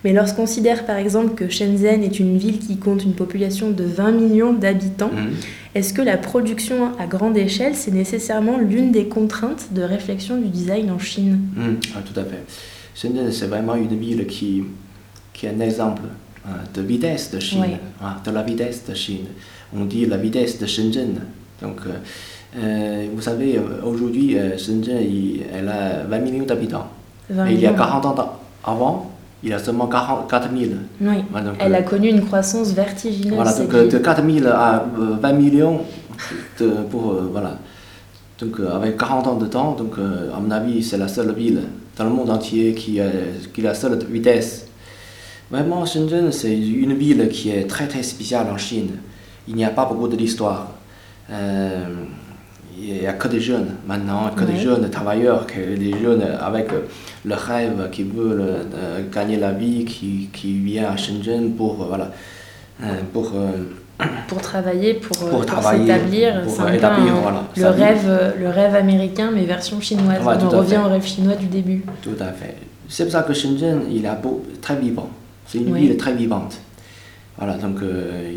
mais 0.03 0.11
lorsqu'on 0.11 0.43
considère 0.43 0.87
par 0.87 0.97
exemple 0.97 1.35
que 1.35 1.49
Shenzhen 1.49 2.03
est 2.03 2.19
une 2.19 2.37
ville 2.37 2.57
qui 2.57 2.77
compte 2.77 3.03
une 3.03 3.13
population 3.13 3.69
de 3.69 3.83
20 3.83 4.11
millions 4.11 4.53
d'habitants, 4.53 5.11
mhm. 5.13 5.33
est-ce 5.75 5.93
que 5.93 6.01
la 6.01 6.17
production 6.17 6.97
à 6.97 7.05
grande 7.05 7.37
échelle, 7.37 7.75
c'est 7.75 7.93
nécessairement 7.93 8.57
l'une 8.57 8.91
des 8.91 9.05
contraintes 9.05 9.67
de 9.71 9.83
réflexion 9.83 10.37
du 10.37 10.47
design 10.47 10.89
en 10.89 10.97
Chine? 10.97 11.41
Mhm. 11.55 11.77
ah, 11.95 11.99
Tout 12.01 12.19
à 12.19 12.23
fait. 12.23 12.43
Shenzhen, 12.95 13.31
c'est 13.31 13.47
vraiment 13.47 13.75
une 13.75 13.95
ville 13.99 14.25
qui, 14.25 14.63
qui 15.31 15.45
est 15.45 15.49
un 15.49 15.59
exemple 15.59 16.01
de 16.73 16.81
vitesse 16.81 17.31
de 17.31 17.39
Chine, 17.39 17.77
de 18.25 18.31
la 18.31 18.41
vitesse 18.43 18.83
de 18.89 18.93
Chine. 18.93 19.25
On 19.75 19.85
dit 19.85 20.05
la 20.05 20.17
vitesse 20.17 20.59
de 20.59 20.65
Shenzhen. 20.65 21.15
Donc, 21.61 21.77
euh, 21.87 21.91
euh, 22.57 23.07
vous 23.15 23.21
savez, 23.21 23.59
aujourd'hui, 23.83 24.37
Shenzhen, 24.57 24.97
elle 25.53 25.69
a 25.69 26.03
20 26.09 26.19
millions 26.19 26.45
d'habitants. 26.45 26.87
Il 27.29 27.59
y 27.59 27.65
a 27.65 27.73
40 27.73 28.05
ans 28.05 28.33
avant, 28.63 29.11
il 29.41 29.49
y 29.49 29.53
a 29.53 29.59
seulement 29.59 29.87
40 29.87 30.29
4000. 30.29 30.77
Oui, 31.01 31.07
Voilà, 31.31 31.47
donc, 31.47 31.55
elle 31.59 31.73
euh, 31.73 31.77
a 31.79 31.81
connu 31.83 32.09
une 32.09 32.23
croissance 32.25 32.71
vertigineuse. 32.73 33.33
Voilà, 33.35 33.53
donc 33.53 33.73
euh, 33.73 33.89
de 33.89 33.97
4000 33.97 34.47
à 34.47 34.85
euh, 34.99 35.15
20 35.21 35.33
millions 35.33 35.81
de- 36.59 36.69
pour, 36.89 37.11
euh, 37.13 37.29
voilà. 37.31 37.57
Donc 38.39 38.59
euh, 38.59 38.75
avec 38.75 38.97
40 38.97 39.27
ans 39.27 39.35
de 39.35 39.45
temps, 39.45 39.71
donc 39.73 39.93
euh, 39.97 40.33
à 40.35 40.39
mon 40.39 40.51
avis, 40.51 40.83
c'est 40.83 40.97
la 40.97 41.07
seule 41.07 41.33
ville 41.33 41.61
dans 41.97 42.03
le 42.05 42.09
monde 42.09 42.29
entier 42.29 42.73
qui 42.73 42.99
qui 43.53 43.61
a 43.61 43.69
la 43.69 43.73
seule 43.73 43.97
vitesse. 44.09 44.67
Vraiment, 45.53 45.85
Shenzhen, 45.85 46.31
c'est 46.31 46.57
une 46.57 46.95
ville 46.95 47.29
qui 47.29 47.51
est 47.51 47.67
très 47.69 47.87
très 47.87 48.01
spéciale 48.01 48.47
en 48.51 48.57
Chine. 48.57 48.89
Il 49.47 49.53
n'y 49.53 49.63
a 49.63 49.69
pas 49.69 49.85
beaucoup 49.85 50.07
de 50.07 50.17
l'histoire. 50.17 50.71
Euh, 51.29 51.85
il 52.75 52.91
n'y 53.01 53.05
a 53.05 53.13
que 53.13 53.27
des 53.27 53.39
jeunes 53.39 53.75
maintenant, 53.85 54.31
que 54.35 54.45
des 54.45 54.57
jeunes 54.57 54.89
travailleurs, 54.89 55.45
que 55.45 55.75
des 55.77 55.93
jeunes 56.01 56.23
avec 56.41 56.69
le 57.23 57.35
rêve 57.35 57.87
qui 57.91 58.01
veulent 58.01 58.41
euh, 58.41 59.01
gagner 59.13 59.37
la 59.37 59.51
vie, 59.51 59.85
qui, 59.85 60.29
qui 60.33 60.57
vient 60.57 60.89
à 60.89 60.97
Shenzhen 60.97 61.51
pour, 61.51 61.83
euh, 61.83 61.85
voilà, 61.87 62.11
euh, 62.81 62.85
pour, 63.13 63.31
pour 64.27 64.41
travailler, 64.41 64.95
pour, 64.95 65.15
s'établir. 65.15 66.41
pour 66.41 66.51
C'est 66.51 66.61
un 66.61 66.65
peu 66.65 66.73
établir, 66.73 67.15
un- 67.15 67.21
voilà, 67.21 67.43
le, 67.55 67.67
rêve, 67.67 68.33
le 68.39 68.49
rêve 68.49 68.73
américain, 68.73 69.29
mais 69.31 69.45
version 69.45 69.79
chinoise. 69.79 70.25
Ouais, 70.25 70.33
On 70.41 70.49
revient 70.49 70.71
fait. 70.71 70.77
au 70.79 70.87
rêve 70.87 71.05
chinois 71.05 71.35
du 71.35 71.45
début. 71.45 71.85
Tout 72.01 72.17
à 72.19 72.31
fait. 72.31 72.55
C'est 72.89 73.03
pour 73.03 73.11
ça 73.11 73.21
que 73.21 73.33
Shenzhen, 73.35 73.81
il 73.91 74.03
est 74.03 74.21
beau, 74.21 74.43
très 74.59 74.77
vivant. 74.77 75.11
C'est 75.47 75.59
une 75.59 75.71
Oui. 75.73 75.81
ville 75.87 75.97
très 75.97 76.13
vivante. 76.13 76.55
Voilà, 77.37 77.55
donc 77.57 77.81
euh, 77.81 78.31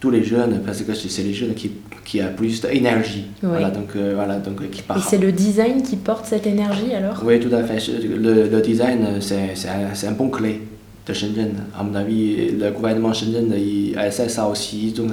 tous 0.00 0.10
les 0.10 0.24
jeunes, 0.24 0.60
parce 0.64 0.82
que 0.82 0.94
c'est 0.94 1.22
les 1.22 1.34
jeunes 1.34 1.54
qui, 1.54 1.70
qui 2.04 2.20
ont 2.22 2.32
plus 2.36 2.60
d'énergie. 2.60 3.26
Oui. 3.42 3.48
Voilà, 3.50 3.70
donc, 3.70 3.90
euh, 3.96 4.12
voilà, 4.14 4.36
donc 4.38 4.60
euh, 4.62 4.66
qui 4.70 4.80
Et 4.80 5.00
c'est 5.06 5.18
le 5.18 5.30
design 5.32 5.82
qui 5.82 5.96
porte 5.96 6.26
cette 6.26 6.46
énergie 6.46 6.94
alors? 6.94 7.22
Oui, 7.24 7.38
tout 7.38 7.54
à 7.54 7.62
fait. 7.64 7.78
Le, 8.02 8.48
le 8.48 8.60
design, 8.60 9.20
c'est 9.20 9.68
un, 9.68 10.08
un 10.08 10.12
bon 10.12 10.28
clé 10.30 10.62
de 11.06 11.12
Shenzhen. 11.12 11.52
À 11.78 11.82
mon 11.82 11.94
avis, 11.94 12.50
le 12.52 12.70
gouvernement 12.70 13.12
Shenzhen, 13.12 13.52
il 13.56 13.94
elle 13.98 14.12
sait 14.12 14.28
ça 14.28 14.46
aussi. 14.48 14.92
Donc, 14.92 15.12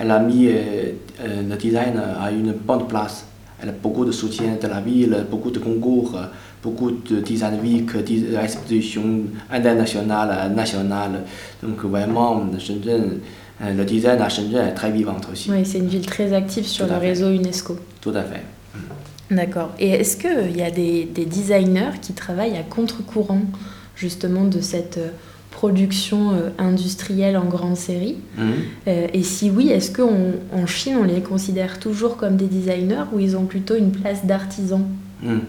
elle 0.00 0.10
a 0.10 0.18
mis 0.18 0.46
euh, 0.48 0.52
euh, 1.20 1.42
le 1.48 1.56
design 1.56 2.00
à 2.20 2.30
une 2.30 2.52
bonne 2.52 2.86
place. 2.88 3.24
Elle 3.60 3.70
a 3.70 3.72
beaucoup 3.72 4.04
de 4.04 4.12
soutien 4.12 4.56
de 4.60 4.68
la 4.68 4.80
ville, 4.80 5.26
beaucoup 5.30 5.50
de 5.50 5.58
concours, 5.58 6.14
euh, 6.16 6.26
beaucoup 6.62 6.90
de 6.90 7.20
design 7.20 7.60
week, 7.62 7.96
dis- 8.04 8.26
expositions 8.42 9.20
internationales, 9.50 10.30
euh, 10.32 10.48
nationales. 10.54 11.24
Donc, 11.62 11.82
vraiment, 11.84 12.42
Shenzhen, 12.58 13.20
euh, 13.62 13.74
le 13.74 13.84
design 13.84 14.20
à 14.20 14.28
Shenzhen 14.28 14.66
est 14.68 14.74
très 14.74 14.90
vivant 14.90 15.16
aussi. 15.32 15.50
Oui, 15.50 15.64
c'est 15.64 15.78
une 15.78 15.88
ville 15.88 16.06
très 16.06 16.32
active 16.32 16.66
sur 16.66 16.86
le 16.86 16.92
fait. 16.92 16.98
réseau 16.98 17.30
UNESCO. 17.30 17.76
Tout 18.00 18.10
à 18.14 18.22
fait. 18.22 18.42
D'accord. 19.30 19.70
Et 19.78 19.90
est-ce 19.90 20.16
qu'il 20.16 20.56
y 20.56 20.62
a 20.62 20.70
des, 20.70 21.04
des 21.04 21.26
designers 21.26 21.98
qui 22.00 22.14
travaillent 22.14 22.56
à 22.56 22.62
contre-courant 22.62 23.42
justement 23.94 24.44
de 24.44 24.60
cette 24.62 24.96
euh, 24.96 25.08
production 25.50 26.30
euh, 26.32 26.48
industrielle 26.58 27.36
en 27.36 27.44
grande 27.44 27.76
série? 27.76 28.16
Mhm. 28.38 28.52
Euh, 28.86 29.06
Et 29.12 29.22
si 29.22 29.50
oui, 29.50 29.68
est-ce 29.68 29.90
qu'en 29.92 30.66
Chine, 30.66 30.96
on 31.00 31.04
les 31.04 31.20
considère 31.20 31.78
toujours 31.78 32.16
comme 32.16 32.36
des 32.36 32.46
designers 32.46 33.04
ou 33.12 33.18
ils 33.20 33.36
ont 33.36 33.44
plutôt 33.44 33.74
une 33.76 33.90
place 33.90 34.24
d'artisans? 34.24 34.86
Mhm. 35.22 35.40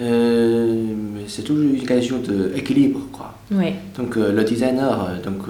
Euh, 0.00 0.74
mais 1.14 1.22
c'est 1.26 1.42
toujours 1.42 1.64
une 1.74 1.82
question 1.84 2.18
d'équilibre, 2.18 3.00
quoi. 3.12 3.34
Oui, 3.50 3.72
Donc 3.96 4.16
euh, 4.16 4.32
le 4.32 4.44
designer, 4.44 5.08
euh, 5.10 5.22
donc, 5.24 5.42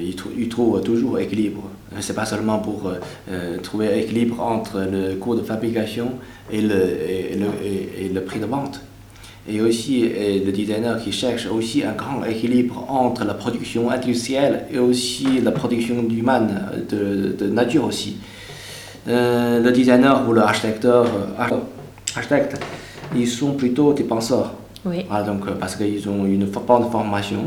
il, 0.00 0.14
trou- 0.16 0.30
il 0.36 0.48
trouve 0.48 0.80
toujours 0.82 1.18
équilibre. 1.18 1.62
C'est 2.00 2.14
pas 2.14 2.24
seulement 2.26 2.58
pour 2.58 2.92
trouver 3.62 4.00
équilibre 4.00 4.40
entre 4.40 4.80
le 4.80 5.14
coût 5.16 5.34
de 5.34 5.42
fabrication 5.42 6.12
et 6.50 6.60
le, 6.60 6.74
et, 6.74 7.36
le, 7.36 7.46
et- 7.64 8.06
et 8.06 8.08
le 8.08 8.20
prix 8.22 8.40
de 8.40 8.46
vente. 8.46 8.80
Et 9.50 9.60
aussi 9.62 10.02
le 10.46 10.50
designer 10.50 11.02
qui 11.02 11.12
cherche 11.12 11.46
aussi 11.46 11.82
un 11.82 11.92
grand 11.92 12.22
équilibre 12.24 12.84
entre 12.88 13.24
la 13.24 13.32
production 13.34 13.90
industrielle 13.90 14.64
et 14.72 14.78
aussi 14.78 15.40
la 15.42 15.52
production 15.52 15.96
humaine, 16.08 16.60
de, 16.90 17.34
de 17.38 17.46
nature 17.50 17.84
aussi. 17.84 18.16
Euh, 19.08 19.60
le 19.62 19.70
designer 19.72 20.28
ou 20.28 20.34
l'architecte, 20.34 20.84
arch- 21.38 21.54
architecte, 22.14 22.60
ils 23.14 23.28
sont 23.28 23.52
plutôt 23.52 23.92
des 23.92 24.04
penseurs. 24.04 24.52
oui, 24.84 25.04
Voilà, 25.08 25.24
donc, 25.24 25.46
euh, 25.46 25.52
parce 25.58 25.76
qu'ils 25.76 26.08
ont 26.08 26.24
une 26.24 26.46
bonne 26.46 26.90
formation. 26.90 27.46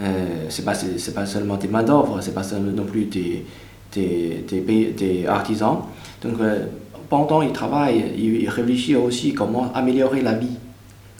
Euh, 0.00 0.46
c'est 0.48 0.64
pas, 0.64 0.72
pas 1.14 1.26
seulement 1.26 1.56
des 1.56 1.68
main 1.68 1.82
d'œuvre, 1.82 2.18
c'est 2.20 2.34
pas 2.34 2.42
seulement 2.42 2.72
non 2.72 2.84
plus 2.84 3.04
des, 3.04 3.44
des, 3.92 4.44
des, 4.96 5.26
artisans. 5.26 5.78
Donc, 6.22 6.40
euh, 6.40 6.66
pendant 7.08 7.40
qu'ils 7.40 7.52
travaillent, 7.52 8.04
ils, 8.16 8.42
ils 8.42 8.48
réfléchissent 8.48 8.96
aussi 8.96 9.34
comment 9.34 9.72
améliorer 9.74 10.22
la 10.22 10.34
vie, 10.34 10.56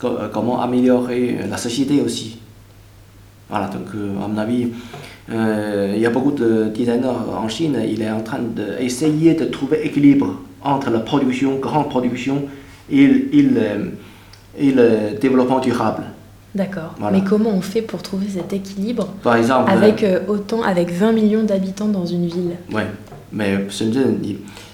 euh, 0.03 0.29
comment 0.33 0.61
améliorer 0.61 1.39
la 1.49 1.57
société 1.57 2.01
aussi. 2.01 2.39
Voilà, 3.49 3.67
donc 3.67 3.87
euh, 3.95 4.23
à 4.23 4.27
mon 4.27 4.37
avis, 4.37 4.69
il 5.29 5.99
y 5.99 6.05
a 6.05 6.09
beaucoup 6.09 6.31
de 6.31 6.71
designers 6.73 7.07
en 7.37 7.47
Chine, 7.47 7.77
il 7.87 8.01
est 8.01 8.09
en 8.11 8.21
train 8.21 8.39
d'essayer 8.39 9.33
de 9.33 9.45
trouver 9.45 9.85
équilibre 9.85 10.39
entre 10.63 10.89
la 10.89 10.99
production, 10.99 11.57
grande 11.57 11.89
production, 11.89 12.43
et, 12.89 13.07
le- 13.07 13.35
et 13.35 13.41
le- 13.41 13.91
et 14.57 14.71
le 14.71 15.17
développement 15.19 15.59
durable. 15.59 16.03
d'accord. 16.53 16.93
Voilà. 16.99 17.17
Mais 17.17 17.23
comment 17.23 17.51
on 17.51 17.61
fait 17.61 17.81
pour 17.81 18.01
trouver 18.01 18.27
cet 18.27 18.51
équilibre 18.53 19.07
Par 19.23 19.35
exemple, 19.37 19.71
avec 19.71 20.03
euh, 20.03 20.19
autant, 20.27 20.61
avec 20.61 20.91
20 20.91 21.13
millions 21.13 21.43
d'habitants 21.43 21.87
dans 21.87 22.05
une 22.05 22.27
ville? 22.27 22.55
Euh, 22.71 22.75
ouais, 22.75 22.87
mais 23.31 23.65
Shenzhen, 23.69 24.17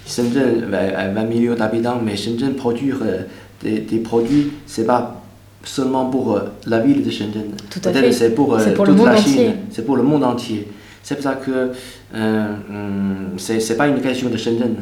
Shenzhen 0.07 0.65
euh, 0.73 0.91
a 0.97 1.09
20 1.09 1.23
millions 1.25 1.55
d'habitants, 1.55 1.99
mais 2.03 2.15
Shenzhen 2.15 2.55
produire 2.55 2.97
euh, 3.03 3.21
des, 3.61 3.79
des 3.81 3.99
produits, 3.99 4.51
c'est 4.65 4.85
pas 4.85 5.21
seulement 5.63 6.05
pour 6.09 6.35
euh, 6.35 6.41
la 6.65 6.79
ville 6.79 7.03
de 7.03 7.11
Shenzhen. 7.11 7.51
Tout 7.69 7.81
à 7.85 7.91
fait. 7.93 8.11
c'est 8.11 8.31
pour, 8.33 8.55
euh, 8.55 8.73
pour 8.73 8.85
le 8.85 8.91
toute 8.93 8.97
monde 8.99 9.07
la 9.13 9.19
entier. 9.19 9.33
Chine, 9.33 9.53
c'est 9.69 9.85
pour 9.85 9.97
le 9.97 10.03
monde 10.03 10.23
entier. 10.23 10.67
C'est 11.03 11.15
pour 11.15 11.23
ça 11.23 11.35
que 11.35 11.71
euh, 12.15 12.45
hum, 12.69 13.15
c'est 13.37 13.59
c'est 13.59 13.77
pas 13.77 13.87
une 13.87 14.01
question 14.01 14.29
de 14.29 14.37
Shenzhen, 14.37 14.75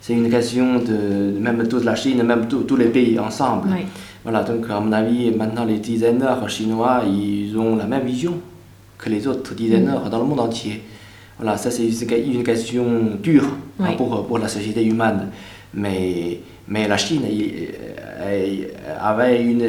c'est 0.00 0.14
une 0.14 0.30
question 0.30 0.78
de 0.78 1.38
même 1.38 1.66
toute 1.68 1.84
la 1.84 1.94
Chine, 1.94 2.22
même 2.22 2.46
tous 2.48 2.62
tous 2.62 2.76
les 2.76 2.86
pays 2.88 3.18
ensemble. 3.18 3.68
Oui, 3.70 3.84
Voilà, 4.24 4.42
donc 4.42 4.64
à 4.70 4.80
mon 4.80 4.92
avis, 4.92 5.30
maintenant 5.30 5.64
les 5.64 5.78
designers 5.78 6.48
chinois, 6.48 7.02
ils 7.06 7.56
ont 7.58 7.76
la 7.76 7.86
même 7.86 8.04
vision 8.06 8.34
que 8.98 9.08
les 9.10 9.26
autres 9.26 9.54
designers 9.54 10.08
dans 10.10 10.18
le 10.18 10.24
monde 10.24 10.40
entier. 10.40 10.82
Voilà, 11.38 11.56
ça 11.56 11.70
c'est 11.70 11.86
une 11.86 12.42
question 12.42 12.84
dure 13.22 13.48
hein, 13.78 13.84
pour, 13.96 14.26
pour 14.26 14.38
la 14.38 14.48
société 14.48 14.84
humaine. 14.84 15.28
Mais, 15.72 16.40
mais 16.68 16.86
la 16.88 16.96
Chine 16.98 17.22
il- 17.30 17.68
avait 19.00 19.42
une 19.42 19.66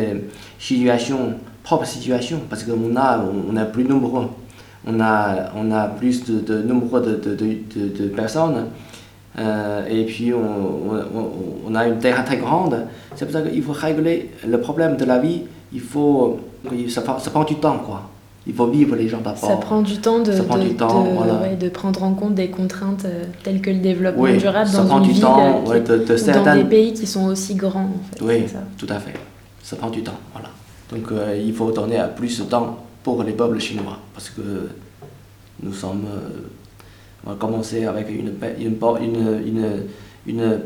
situation, 0.59 1.35
propre 1.63 1.85
situation, 1.85 2.41
parce 2.49 2.63
qu'on 2.63 2.95
a, 2.95 3.23
on 3.49 3.55
est 3.55 3.71
plus 3.71 3.83
nombreux. 3.85 4.27
On 4.85 4.99
a, 4.99 5.51
on 5.55 5.71
a 5.71 5.87
plus 5.87 6.23
de, 6.25 6.39
de- 6.39 8.03
de 8.03 8.07
personnes. 8.09 8.65
Euh, 9.39 9.85
et 9.89 10.03
puis 10.05 10.33
on, 10.33 10.39
on, 10.39 11.19
on- 11.19 11.31
on 11.69 11.75
a 11.75 11.87
une 11.87 11.99
terre 11.99 12.23
très 12.25 12.37
grande. 12.37 12.85
C'est 13.15 13.25
pour 13.25 13.33
ça 13.33 13.41
qu'il 13.41 13.63
faut 13.63 13.71
régler 13.71 14.29
le 14.45 14.59
problème 14.59 14.97
de 14.97 15.05
la 15.05 15.19
vie. 15.19 15.43
Il 15.73 15.79
faut, 15.79 16.37
ça, 16.89 17.01
prend- 17.01 17.17
ça 17.19 17.31
prend 17.31 17.45
du 17.45 17.55
temps 17.55 17.77
quoi. 17.79 18.01
Il 18.45 18.53
faut 18.55 18.67
vivre 18.67 18.95
les 18.95 19.07
gens 19.07 19.19
d'abord. 19.19 19.37
ça 19.37 19.55
prend 19.55 19.81
du 19.81 19.97
temps 19.99 20.19
de, 20.19 20.31
de, 20.33 20.59
du 20.67 20.75
temps, 20.75 21.03
de- 21.05 21.09
voilà. 21.11 21.35
ouais, 21.41 21.55
de 21.55 21.69
prendre 21.69 22.01
en 22.03 22.13
compte 22.13 22.33
des 22.35 22.49
contraintes 22.49 23.05
euh, 23.05 23.23
telles 23.43 23.61
que 23.61 23.69
le 23.69 23.77
développement 23.77 24.23
Oui, 24.23 24.37
durable 24.37 24.67
ça 24.69 24.79
dans 24.81 24.87
prend 24.87 24.97
une 24.97 25.03
du 25.03 25.11
ville 25.11 25.21
temps, 25.21 25.63
euh, 25.65 25.69
ouais, 25.69 25.79
de, 25.79 25.95
ou 25.95 26.05
dans 26.05 26.17
certaines- 26.17 26.57
des 26.57 26.63
pays 26.65 26.91
qui 26.93 27.05
sont 27.07 27.27
aussi 27.27 27.53
grands. 27.55 27.83
En 27.83 28.17
fait, 28.17 28.23
Oui, 28.25 28.47
ça. 28.49 28.59
tout 28.77 28.87
à 28.89 28.99
fait. 28.99 29.13
Ça 29.63 29.75
prend 29.77 29.91
du 29.91 30.01
temps, 30.03 30.19
voilà. 30.33 30.49
Donc 30.91 31.09
euh, 31.11 31.39
il 31.41 31.53
faut 31.53 31.71
donner 31.71 32.01
plus 32.15 32.37
de 32.39 32.43
temps 32.45 32.77
pour 33.03 33.21
les 33.23 33.31
peuples 33.31 33.59
chinois, 33.59 33.97
parce 34.13 34.29
que 34.31 34.41
nous 35.63 35.73
sommes... 35.73 36.05
on 37.25 37.29
va 37.31 37.35
commencer 37.35 37.85
avec 37.85 38.09
une, 38.09 38.33
une, 38.59 38.77
une, 39.01 39.41
une, 39.47 39.83
une 40.27 40.59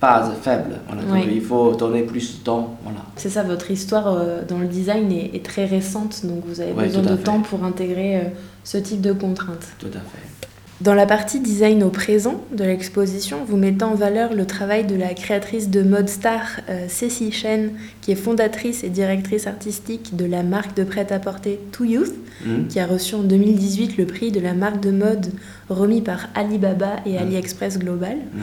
base 0.00 0.30
faible. 0.40 0.76
Voilà. 0.86 1.02
Donc 1.02 1.12
Oui. 1.12 1.32
il 1.34 1.42
faut 1.42 1.72
donner 1.74 2.02
plus 2.02 2.38
de 2.38 2.44
temps, 2.44 2.76
voilà. 2.82 3.00
C'est 3.16 3.28
ça, 3.28 3.42
votre 3.42 3.70
histoire 3.70 4.06
euh, 4.08 4.42
dans 4.48 4.58
le 4.58 4.66
design 4.66 5.12
est, 5.12 5.30
est 5.34 5.44
très 5.44 5.66
récente, 5.66 6.24
donc 6.24 6.42
vous 6.46 6.60
avez 6.60 6.72
besoin 6.72 7.02
de 7.02 7.16
fait. 7.16 7.22
temps 7.22 7.40
pour 7.40 7.62
intégrer 7.64 8.16
euh, 8.16 8.22
ce 8.64 8.78
type 8.78 9.02
de 9.02 9.12
contraintes. 9.12 9.66
Tout 9.78 9.88
à 9.88 10.00
fait. 10.00 10.48
Dans 10.80 10.94
la 10.94 11.04
partie 11.04 11.40
design 11.40 11.82
au 11.82 11.90
présent 11.90 12.40
de 12.56 12.64
l'exposition, 12.64 13.44
vous 13.46 13.58
mettez 13.58 13.84
en 13.84 13.94
valeur 13.94 14.32
le 14.32 14.46
travail 14.46 14.84
de 14.86 14.94
la 14.94 15.12
créatrice 15.12 15.68
de 15.68 15.82
mode 15.82 16.08
star 16.08 16.40
euh, 16.70 16.86
Cécile 16.88 17.34
Chen, 17.34 17.72
qui 18.00 18.12
est 18.12 18.16
fondatrice 18.16 18.82
et 18.82 18.88
directrice 18.88 19.46
artistique 19.46 20.16
de 20.16 20.24
la 20.24 20.42
marque 20.42 20.74
de 20.74 20.84
prêt-à-porter 20.84 21.60
To 21.72 21.84
Youth, 21.84 22.14
Mhm. 22.46 22.68
qui 22.68 22.80
a 22.80 22.86
reçu 22.86 23.14
en 23.14 23.22
2018 23.22 23.98
le 23.98 24.06
prix 24.06 24.30
de 24.30 24.40
la 24.40 24.54
marque 24.54 24.80
de 24.80 24.90
mode 24.90 25.26
remis 25.68 26.00
par 26.00 26.28
Alibaba 26.34 26.96
et 27.04 27.12
Mhm. 27.12 27.18
AliExpress 27.18 27.78
Global. 27.78 28.16
Mhm. 28.16 28.42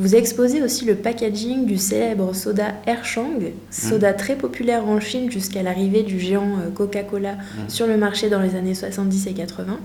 Vous 0.00 0.16
exposez 0.16 0.60
aussi 0.62 0.84
le 0.84 0.96
packaging 0.96 1.64
du 1.64 1.76
célèbre 1.76 2.34
soda 2.34 2.72
Erchang, 2.88 3.38
soda 3.70 4.12
très 4.14 4.34
populaire 4.34 4.84
en 4.88 4.98
Chine 4.98 5.30
jusqu'à 5.30 5.62
l'arrivée 5.62 6.02
du 6.02 6.18
géant 6.18 6.58
euh, 6.58 6.70
Coca-Cola 6.74 7.36
sur 7.68 7.86
le 7.86 7.96
marché 7.96 8.28
dans 8.28 8.40
les 8.40 8.56
années 8.56 8.74
70 8.74 9.28
et 9.28 9.32
80. 9.34 9.78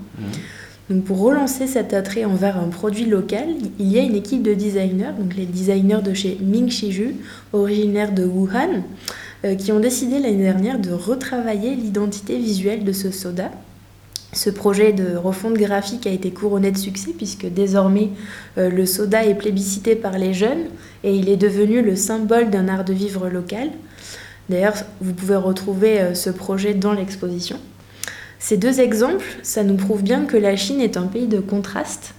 Pour 1.06 1.20
relancer 1.20 1.66
cet 1.66 1.94
attrait 1.94 2.26
envers 2.26 2.58
un 2.58 2.68
produit 2.68 3.06
local, 3.06 3.48
il 3.78 3.90
y 3.90 3.98
a 3.98 4.02
une 4.02 4.16
équipe 4.16 4.42
de 4.42 4.52
designers, 4.52 5.12
donc 5.18 5.34
les 5.34 5.46
designers 5.46 6.02
de 6.04 6.12
chez 6.12 6.36
Ming 6.42 6.68
Shiju, 6.68 7.16
originaires 7.54 8.12
de 8.12 8.26
Wuhan, 8.26 8.82
qui 9.56 9.72
ont 9.72 9.80
décidé 9.80 10.18
l'année 10.18 10.42
dernière 10.42 10.78
de 10.78 10.92
retravailler 10.92 11.74
l'identité 11.74 12.36
visuelle 12.36 12.84
de 12.84 12.92
ce 12.92 13.10
soda. 13.10 13.50
Ce 14.34 14.50
projet 14.50 14.92
de 14.92 15.16
refonte 15.16 15.54
graphique 15.54 16.06
a 16.06 16.10
été 16.10 16.32
couronné 16.32 16.70
de 16.70 16.76
succès 16.76 17.12
puisque 17.16 17.46
désormais 17.46 18.10
le 18.58 18.84
soda 18.84 19.24
est 19.24 19.36
plébiscité 19.36 19.94
par 19.94 20.18
les 20.18 20.34
jeunes 20.34 20.66
et 21.02 21.16
il 21.16 21.30
est 21.30 21.38
devenu 21.38 21.80
le 21.80 21.96
symbole 21.96 22.50
d'un 22.50 22.68
art 22.68 22.84
de 22.84 22.92
vivre 22.92 23.30
local. 23.30 23.70
D'ailleurs, 24.50 24.74
vous 25.00 25.14
pouvez 25.14 25.36
retrouver 25.36 26.14
ce 26.14 26.28
projet 26.28 26.74
dans 26.74 26.92
l'exposition. 26.92 27.56
Ces 28.46 28.58
deux 28.58 28.78
exemples, 28.78 29.24
ça 29.42 29.64
nous 29.64 29.76
prouve 29.76 30.02
bien 30.02 30.26
que 30.26 30.36
la 30.36 30.54
Chine 30.54 30.82
est 30.82 30.98
un 30.98 31.06
pays 31.06 31.28
de 31.28 31.40
contraste 31.40 32.12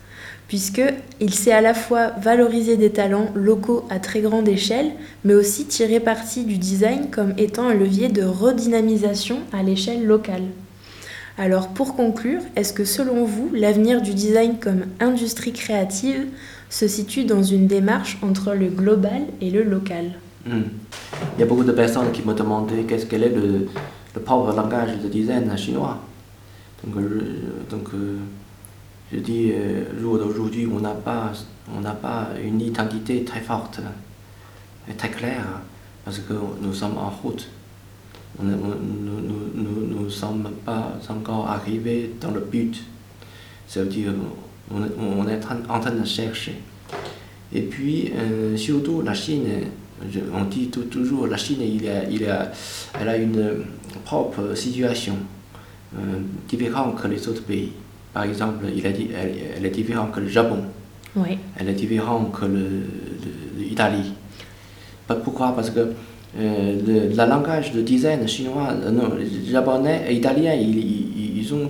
puisqu'il 0.48 1.32
sait 1.36 1.52
à 1.52 1.62
la 1.62 1.76
fois 1.76 2.14
valoriser 2.20 2.78
des 2.78 2.90
talents 2.90 3.30
locaux 3.36 3.86
à 3.92 4.00
très 4.00 4.22
grande 4.22 4.48
échelle, 4.48 4.94
mais 5.24 5.36
aussi 5.36 5.66
tirer 5.66 6.00
parti 6.00 6.44
du 6.44 6.58
design 6.58 7.12
comme 7.12 7.36
étant 7.38 7.68
un 7.68 7.76
levier 7.76 8.10
de 8.10 8.24
redynamisation 8.24 9.38
à 9.54 9.62
l'échelle 9.62 10.08
locale. 10.08 10.42
Alors 11.38 11.68
pour 11.68 11.96
conclure, 11.96 12.42
est-ce 12.56 12.74
que 12.74 12.86
selon 12.86 13.24
vous, 13.26 13.52
l'avenir 13.54 14.02
du 14.02 14.16
design 14.16 14.56
comme 14.60 14.86
industrie 15.00 15.54
créative 15.54 16.26
se 16.72 16.88
situe 16.88 17.26
dans 17.26 17.44
une 17.44 17.68
démarche 17.68 18.18
entre 18.24 18.56
le 18.56 18.70
global 18.70 19.22
et 19.42 19.52
le 19.52 19.62
local? 19.62 20.06
Hmm. 20.48 20.64
Il 21.38 21.42
y 21.42 21.44
a 21.44 21.46
beaucoup 21.46 21.64
de 21.64 21.72
personnes 21.72 22.12
qui 22.12 22.24
me 22.24 22.34
demandaient 22.34 22.82
qu'est-ce 22.88 23.06
qu'est 23.06 23.20
le, 23.20 23.68
le 24.16 24.22
propre 24.22 24.56
langage 24.56 24.98
de 25.04 25.08
design 25.08 25.56
chinois. 25.56 26.00
Donc, 26.86 26.98
euh, 26.98 27.94
euh, 27.94 28.18
je 29.12 29.20
dis, 29.20 29.52
euh, 29.52 30.00
jour 30.00 30.18
d'aujourd'hui, 30.20 30.68
on 30.72 30.80
n'a 30.80 30.92
pas, 30.92 31.32
on 31.76 31.82
pas 31.82 32.30
une 32.44 32.62
identité 32.62 33.24
très 33.24 33.42
forte 33.42 33.80
et 34.90 34.94
très 34.94 35.10
claire, 35.10 35.62
parce 36.04 36.20
que 36.20 36.34
nous 36.62 36.74
sommes 36.74 36.98
en 36.98 37.10
route. 37.10 37.50
nous 38.40 40.04
ne 40.04 40.10
sommes 40.10 40.50
pas 40.64 40.94
encore 41.10 41.48
arrivés 41.48 42.12
dans 42.22 42.32
le 42.32 42.42
but. 42.42 42.84
Ça 43.68 43.82
veut 43.82 43.90
dire 43.90 44.14
on, 44.72 45.28
est 45.28 45.42
en 45.70 45.80
train 45.80 45.92
de 45.92 46.06
chercher. 46.06 46.62
Et 47.52 47.62
puis, 47.62 48.12
surtout, 48.58 49.02
la 49.02 49.16
Chine, 49.16 49.48
on 50.34 50.44
dit 50.44 50.68
toujours, 50.68 51.26
la 51.26 51.38
Chine, 51.38 51.62
il 51.62 51.88
a, 51.90 52.04
il 52.10 52.30
a, 52.30 52.52
elle 53.00 53.10
a 53.10 53.18
une 53.18 53.64
propre 54.04 54.54
situation 54.54 55.16
euh, 55.98 56.20
différente 56.48 57.02
que 57.02 57.08
les 57.08 57.28
autres 57.28 57.44
pays. 57.44 57.72
Par 58.14 58.24
exemple, 58.24 58.66
il 58.74 58.86
a 58.86 58.92
dit, 58.92 59.10
elle, 59.14 59.66
est 59.66 59.70
différente 59.70 60.12
que 60.12 60.20
le 60.20 60.28
Japon. 60.28 60.60
Oui. 61.16 61.38
Elle 61.58 61.70
est 61.70 61.74
différente 61.74 62.32
que 62.32 62.46
l'Italie. 63.58 64.14
Pourquoi? 65.08 65.54
Parce 65.56 65.70
que 65.70 65.92
euh, 66.38 67.10
le 67.10 67.16
langage 67.16 67.72
de 67.72 67.82
design 67.82 68.28
chinois, 68.28 68.70
euh, 68.72 68.92
non, 68.92 69.12
japonais 69.50 70.06
et 70.10 70.16
italien, 70.16 70.54
ils, 70.54 71.38
ils 71.38 71.54
ont 71.54 71.70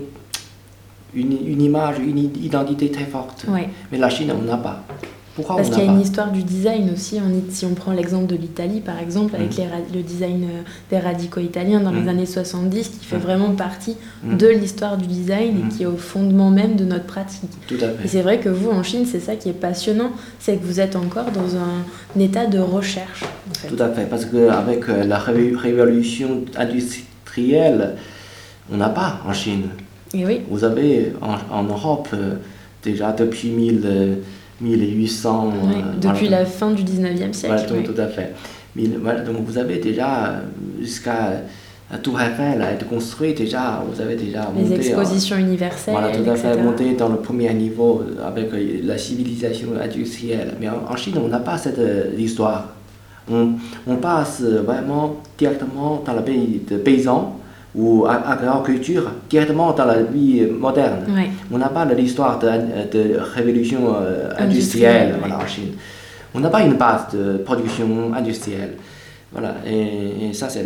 une, 1.14 1.38
une, 1.48 1.62
image, 1.62 2.00
une 2.00 2.18
identité 2.18 2.90
très 2.92 3.06
forte. 3.06 3.46
Oui. 3.48 3.62
Mais 3.92 3.98
la 3.98 4.10
Chine, 4.10 4.32
on 4.38 4.44
n'a 4.44 4.58
pas. 4.58 4.84
Parce 5.44 5.70
qu'il 5.70 5.84
y 5.84 5.88
a 5.88 5.92
une 5.92 6.00
histoire 6.00 6.32
du 6.32 6.44
design 6.44 6.90
aussi. 6.94 7.20
si 7.50 7.66
on 7.66 7.74
prend 7.74 7.92
l'exemple 7.92 8.28
de 8.28 8.36
l'Italie, 8.36 8.80
par 8.80 9.00
exemple, 9.00 9.36
avec 9.36 9.58
mm. 9.58 9.64
le 9.94 10.02
design 10.02 10.44
euh, 10.44 10.62
des 10.90 11.00
radicaux 11.00 11.42
italiens 11.42 11.82
dans 11.82 11.92
les 11.92 12.02
mm. 12.02 12.10
années 12.10 12.26
70, 12.26 12.90
qui 12.90 13.06
fait 13.06 13.18
mm. 13.18 13.22
vraiment 13.22 13.52
partie 13.52 13.98
de 14.24 14.48
l'histoire 14.48 14.98
du 14.98 15.08
design 15.08 15.58
et 15.58 15.76
qui 15.76 15.84
est 15.84 15.88
au 15.88 15.98
fondement 15.98 16.52
même 16.52 16.76
de 16.76 16.86
notre 16.86 17.06
pratique. 17.06 17.50
Tout 17.68 17.76
à 17.76 17.90
fait. 17.90 18.06
Et 18.06 18.08
c'est 18.08 18.22
vrai 18.22 18.40
que 18.40 18.50
vous, 18.50 18.70
en 18.70 18.82
Chine, 18.82 19.06
c'est 19.06 19.20
ça 19.20 19.36
qui 19.36 19.50
est 19.50 19.54
passionnant, 19.54 20.12
c'est 20.40 20.56
que 20.56 20.66
vous 20.66 20.80
êtes 20.80 20.96
encore 20.96 21.32
dans 21.32 21.56
un, 21.58 22.22
état 22.22 22.46
de 22.46 22.60
recherche. 22.60 23.24
Tout 23.68 23.82
à 23.84 23.90
fait, 23.90 24.06
parce 24.06 24.26
qu'avec 24.26 24.88
euh, 24.88 25.04
la 25.04 25.20
révolution 25.20 26.46
industrielle, 26.58 27.96
on 28.72 28.78
n'a 28.78 28.90
pas 28.90 29.20
en 29.28 29.34
Chine. 29.34 29.68
Et 30.14 30.26
oui. 30.26 30.42
Vous 30.50 30.64
avez 30.64 31.12
en, 31.22 31.64
Europe, 31.64 32.08
euh, 32.14 32.36
déjà 32.84 33.12
depuis 33.12 33.50
1000... 33.50 34.22
1800. 34.62 35.54
Euh, 35.54 36.00
depuis 36.00 36.30
la 36.30 36.46
fin 36.46 36.72
du 36.72 36.84
19e 36.84 37.34
siècle. 37.34 37.56
Voilà, 37.68 37.84
tout, 37.84 38.00
à 38.00 38.08
fait. 38.08 38.34
donc 38.76 39.38
vous 39.46 39.58
avez 39.58 39.78
déjà, 39.78 40.28
euh, 40.28 40.40
jusqu'à 40.80 41.42
la 41.92 41.98
Tour 42.00 42.20
Eiffel 42.20 42.62
a 42.62 42.74
été 42.74 42.86
construite 42.86 43.38
déjà, 43.38 43.84
vous 43.88 44.02
avez 44.02 44.16
déjà 44.16 44.50
Les 44.58 44.74
expositions 44.74 45.38
universelles. 45.38 45.94
Voilà, 45.94 46.16
tout 46.16 46.30
à 46.30 46.36
fait, 46.36 46.58
monté 46.62 46.94
dans 46.94 47.10
le 47.10 47.18
premier 47.18 47.54
niveau 47.54 48.02
avec 48.26 48.54
euh, 48.54 48.80
la 48.84 48.98
civilisation 48.98 49.70
industrielle. 49.82 50.54
Mais 50.60 50.68
en, 50.70 50.96
Chine, 50.96 51.16
on 51.24 51.28
n'a 51.28 51.40
pas 51.40 51.58
cette 51.58 51.82
histoire. 52.18 52.70
On, 53.30 53.54
on, 53.88 53.96
passe 53.96 54.42
vraiment 54.42 55.16
directement 55.36 56.04
dans 56.06 56.14
le 56.14 56.22
pays 56.22 56.62
de 56.70 56.78
paysans 56.78 57.40
ou 57.76 58.06
agriculture 58.06 59.12
directement 59.30 59.74
dans 59.74 59.86
la 59.86 60.04
vie 60.04 60.46
moderne. 60.46 61.06
On 61.52 61.58
n'a 61.58 61.70
pas 61.70 61.86
l'histoire 61.86 62.40
de, 62.40 62.48
de, 62.92 63.18
révolution 63.20 63.94
euh, 63.96 64.32
industrielle 64.38 65.16
en 65.24 65.46
Chine. 65.46 65.74
On 66.34 66.40
n'a 66.40 66.50
pas 66.50 66.62
une 66.62 66.76
base 66.76 67.14
de 67.14 67.38
production 67.38 68.14
industrielle. 68.14 68.76
Voilà, 69.32 69.56
et, 69.68 70.34
ça 70.34 70.48
c'est 70.48 70.64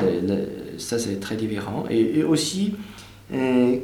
ça 0.78 1.00
c'est 1.00 1.20
très 1.20 1.36
différent. 1.36 1.86
Et, 1.90 2.24
aussi, 2.24 2.76
euh, 3.34 3.76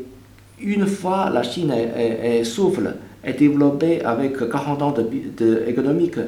une 0.59 0.85
fois 0.85 1.31
la 1.33 1.41
Chine 1.41 1.71
est, 1.71 2.43
souffle, 2.43 2.93
est 3.23 3.33
développée 3.33 4.03
avec 4.03 4.38
40 4.49 4.81
ans 4.83 4.93
d'économie 4.93 6.09
de, 6.09 6.23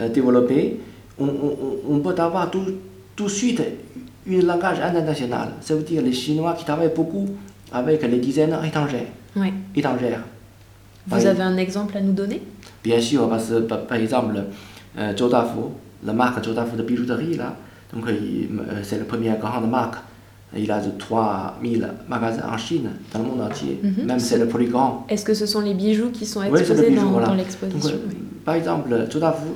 euh, 0.00 0.08
développée, 0.08 0.80
on, 1.20 1.26
on, 1.26 1.94
on, 1.94 1.98
peut 2.00 2.20
avoir 2.20 2.50
tout, 2.50 2.64
tout 3.14 3.24
de 3.24 3.28
suite 3.30 3.62
un 4.30 4.40
langage 4.42 4.80
international. 4.80 5.48
Ça 5.60 5.74
veut 5.74 5.82
dire 5.82 6.02
les 6.02 6.12
Chinois 6.12 6.54
qui 6.54 6.64
travaillent 6.64 6.94
beaucoup 6.94 7.26
avec 7.72 8.02
les 8.02 8.18
designers 8.18 8.66
étrangers. 8.66 9.08
Oui. 9.34 9.52
étrangères. 9.74 10.20
Vous 11.06 11.26
avez 11.26 11.42
un 11.42 11.56
exemple 11.56 11.96
à 11.96 12.00
nous 12.00 12.12
donner? 12.12 12.42
Bien 12.84 13.00
sûr, 13.00 13.28
parce 13.28 13.48
que 13.48 13.60
par, 13.60 13.96
exemple, 13.96 14.44
euh, 14.98 15.16
Zhou 15.16 15.28
Dafu, 15.28 15.58
la 16.04 16.12
marque 16.12 16.44
Zhou 16.44 16.52
Dafu 16.52 16.76
de 16.76 16.82
bijouterie, 16.82 17.36
là, 17.36 17.56
donc 17.92 18.06
euh, 18.08 18.82
c'est 18.82 18.98
la 18.98 19.04
première 19.04 19.38
grande 19.38 19.68
marque. 19.68 19.96
Il 20.54 20.70
a 20.70 20.80
3000 20.80 21.88
magasins 22.08 22.42
en 22.52 22.58
Chine, 22.58 22.90
dans 23.12 23.20
le 23.20 23.24
monde 23.24 23.40
entier. 23.40 23.80
Mhm. 23.82 24.04
Même 24.04 24.18
c'est 24.18 24.36
le 24.36 24.46
plus 24.46 24.68
grand. 24.68 25.06
Est-ce 25.08 25.24
que 25.24 25.32
ce 25.32 25.46
sont 25.46 25.60
les 25.62 25.72
bijoux 25.72 26.10
qui 26.10 26.26
sont 26.26 26.42
exposés 26.42 26.94
dans, 26.94 27.34
l'exposition? 27.34 27.96
euh, 27.96 28.12
Par 28.44 28.56
exemple, 28.56 29.06
Zhou 29.10 29.18
Dafu, 29.18 29.48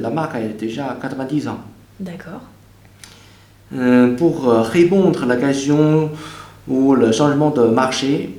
la 0.00 0.10
marque 0.10 0.34
a 0.34 0.40
déjà 0.40 0.98
90 1.00 1.48
ans. 1.48 1.58
D'accord. 1.98 2.42
Euh, 3.76 4.16
pour 4.16 4.48
euh, 4.48 4.62
répondre 4.62 5.22
à 5.24 5.26
la 5.26 5.36
question 5.36 6.10
ou 6.66 6.94
le 6.94 7.12
changement 7.12 7.50
de 7.50 7.64
marché, 7.64 8.30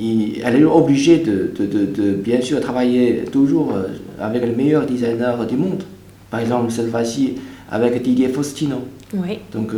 elle 0.00 0.56
est 0.56 0.64
obligée 0.64 1.18
de, 1.18 1.52
de, 1.58 1.86
de, 1.86 2.12
bien 2.12 2.40
sûr 2.40 2.60
travailler 2.60 3.24
toujours 3.32 3.72
euh, 3.74 3.88
avec 4.20 4.44
les 4.44 4.52
meilleurs 4.52 4.86
designers 4.86 5.34
du 5.48 5.56
monde. 5.56 5.82
Par 6.30 6.40
exemple, 6.40 6.70
cette 6.70 6.90
fois-ci 6.90 7.34
avec 7.70 8.00
Didier 8.02 8.28
Faustino. 8.28 8.82
Oui. 9.14 9.40
Donc, 9.52 9.72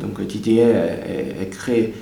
donc 0.00 0.26
Didier 0.26 0.64
a, 0.64 1.44
créé 1.50 1.94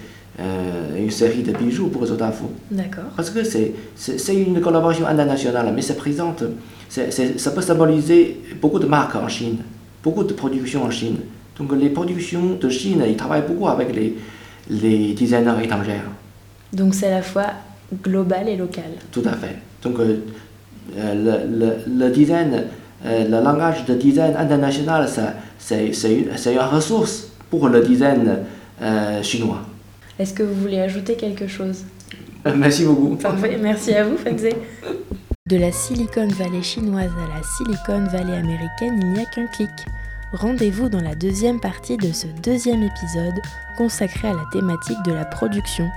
une 0.96 1.10
série 1.10 1.42
de 1.42 1.52
bijoux 1.52 1.88
pour 1.88 2.06
Zodafu. 2.06 2.44
D'accord. 2.70 3.10
Parce 3.16 3.30
que 3.30 3.40
c'est 3.44 4.34
une 4.34 4.60
collaboration 4.60 5.06
internationale, 5.06 5.72
mais 5.74 5.82
ça 5.82 5.94
présente, 5.94 6.44
ça 6.88 7.50
peut 7.50 7.60
symboliser 7.60 8.40
beaucoup 8.60 8.78
de 8.78 8.86
marques 8.86 9.16
en 9.16 9.28
Chine, 9.28 9.58
beaucoup 10.02 10.22
de 10.24 10.32
productions 10.32 10.84
en 10.84 10.90
Chine. 10.90 11.18
Donc 11.58 11.72
les 11.72 11.90
productions 11.90 12.54
de 12.60 12.68
Chine, 12.68 13.02
ils 13.06 13.16
travaillent 13.16 13.46
beaucoup 13.46 13.68
avec 13.68 13.94
les, 13.94 14.16
les 14.70 15.12
designers 15.14 15.62
étrangers. 15.62 16.00
Donc 16.72 16.94
c'est 16.94 17.08
à 17.08 17.16
la 17.16 17.22
fois 17.22 17.46
global 18.02 18.48
et 18.48 18.56
local. 18.56 18.90
Tout 19.10 19.22
à 19.24 19.32
fait. 19.32 19.56
Donc 19.82 19.98
euh, 19.98 20.18
le, 20.96 21.58
le, 21.58 21.76
le, 22.06 22.10
design, 22.10 22.64
euh, 23.04 23.24
le 23.24 23.42
langage 23.42 23.84
de 23.86 23.94
design 23.94 24.34
international, 24.36 25.08
c'est 25.58 26.52
une 26.52 26.58
ressource 26.58 27.28
pour 27.50 27.68
le 27.68 27.80
design 27.80 28.38
euh, 28.82 29.22
chinois. 29.22 29.62
Est-ce 30.18 30.34
que 30.34 30.42
vous 30.42 30.54
voulez 30.54 30.80
ajouter 30.80 31.14
quelque 31.14 31.46
chose? 31.46 31.84
Merci 32.56 32.84
beaucoup. 32.84 33.16
Parfait, 33.16 33.58
merci 33.60 33.94
à 33.94 34.04
vous, 34.04 34.16
Fenze. 34.16 34.46
De 35.48 35.56
la 35.56 35.72
Silicon 35.72 36.28
Valley 36.28 36.62
chinoise 36.62 37.10
à 37.16 37.36
la 37.36 37.42
Silicon 37.56 38.04
Valley 38.10 38.36
américaine, 38.36 39.00
il 39.00 39.12
n'y 39.12 39.20
a 39.20 39.24
qu'un 39.24 39.46
clic 39.46 39.70
rendez-vous 40.32 40.88
dans 40.88 41.00
la 41.00 41.14
deuxième 41.14 41.60
partie 41.60 41.96
de 41.96 42.12
ce 42.12 42.26
deuxième 42.42 42.82
épisode 42.82 43.40
consacré 43.76 44.28
à 44.28 44.34
la 44.34 44.44
thématique 44.52 45.02
de 45.04 45.12
la 45.12 45.24
production, 45.24 45.88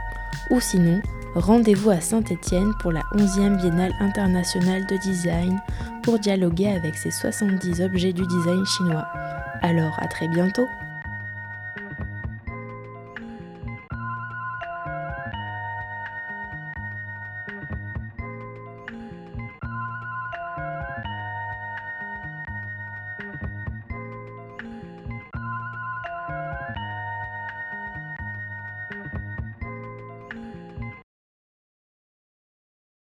ou 0.49 0.59
sinon, 0.59 1.01
rendez-vous 1.35 1.89
à 1.89 2.01
Saint-Étienne 2.01 2.73
pour 2.79 2.91
la 2.91 3.01
11e 3.13 3.57
Biennale 3.57 3.93
internationale 3.99 4.85
de 4.87 4.97
design 4.97 5.59
pour 6.03 6.19
dialoguer 6.19 6.67
avec 6.67 6.95
ces 6.95 7.11
70 7.11 7.81
objets 7.81 8.13
du 8.13 8.25
design 8.25 8.65
chinois. 8.65 9.05
Alors 9.61 9.97
à 9.99 10.07
très 10.07 10.27
bientôt 10.27 10.67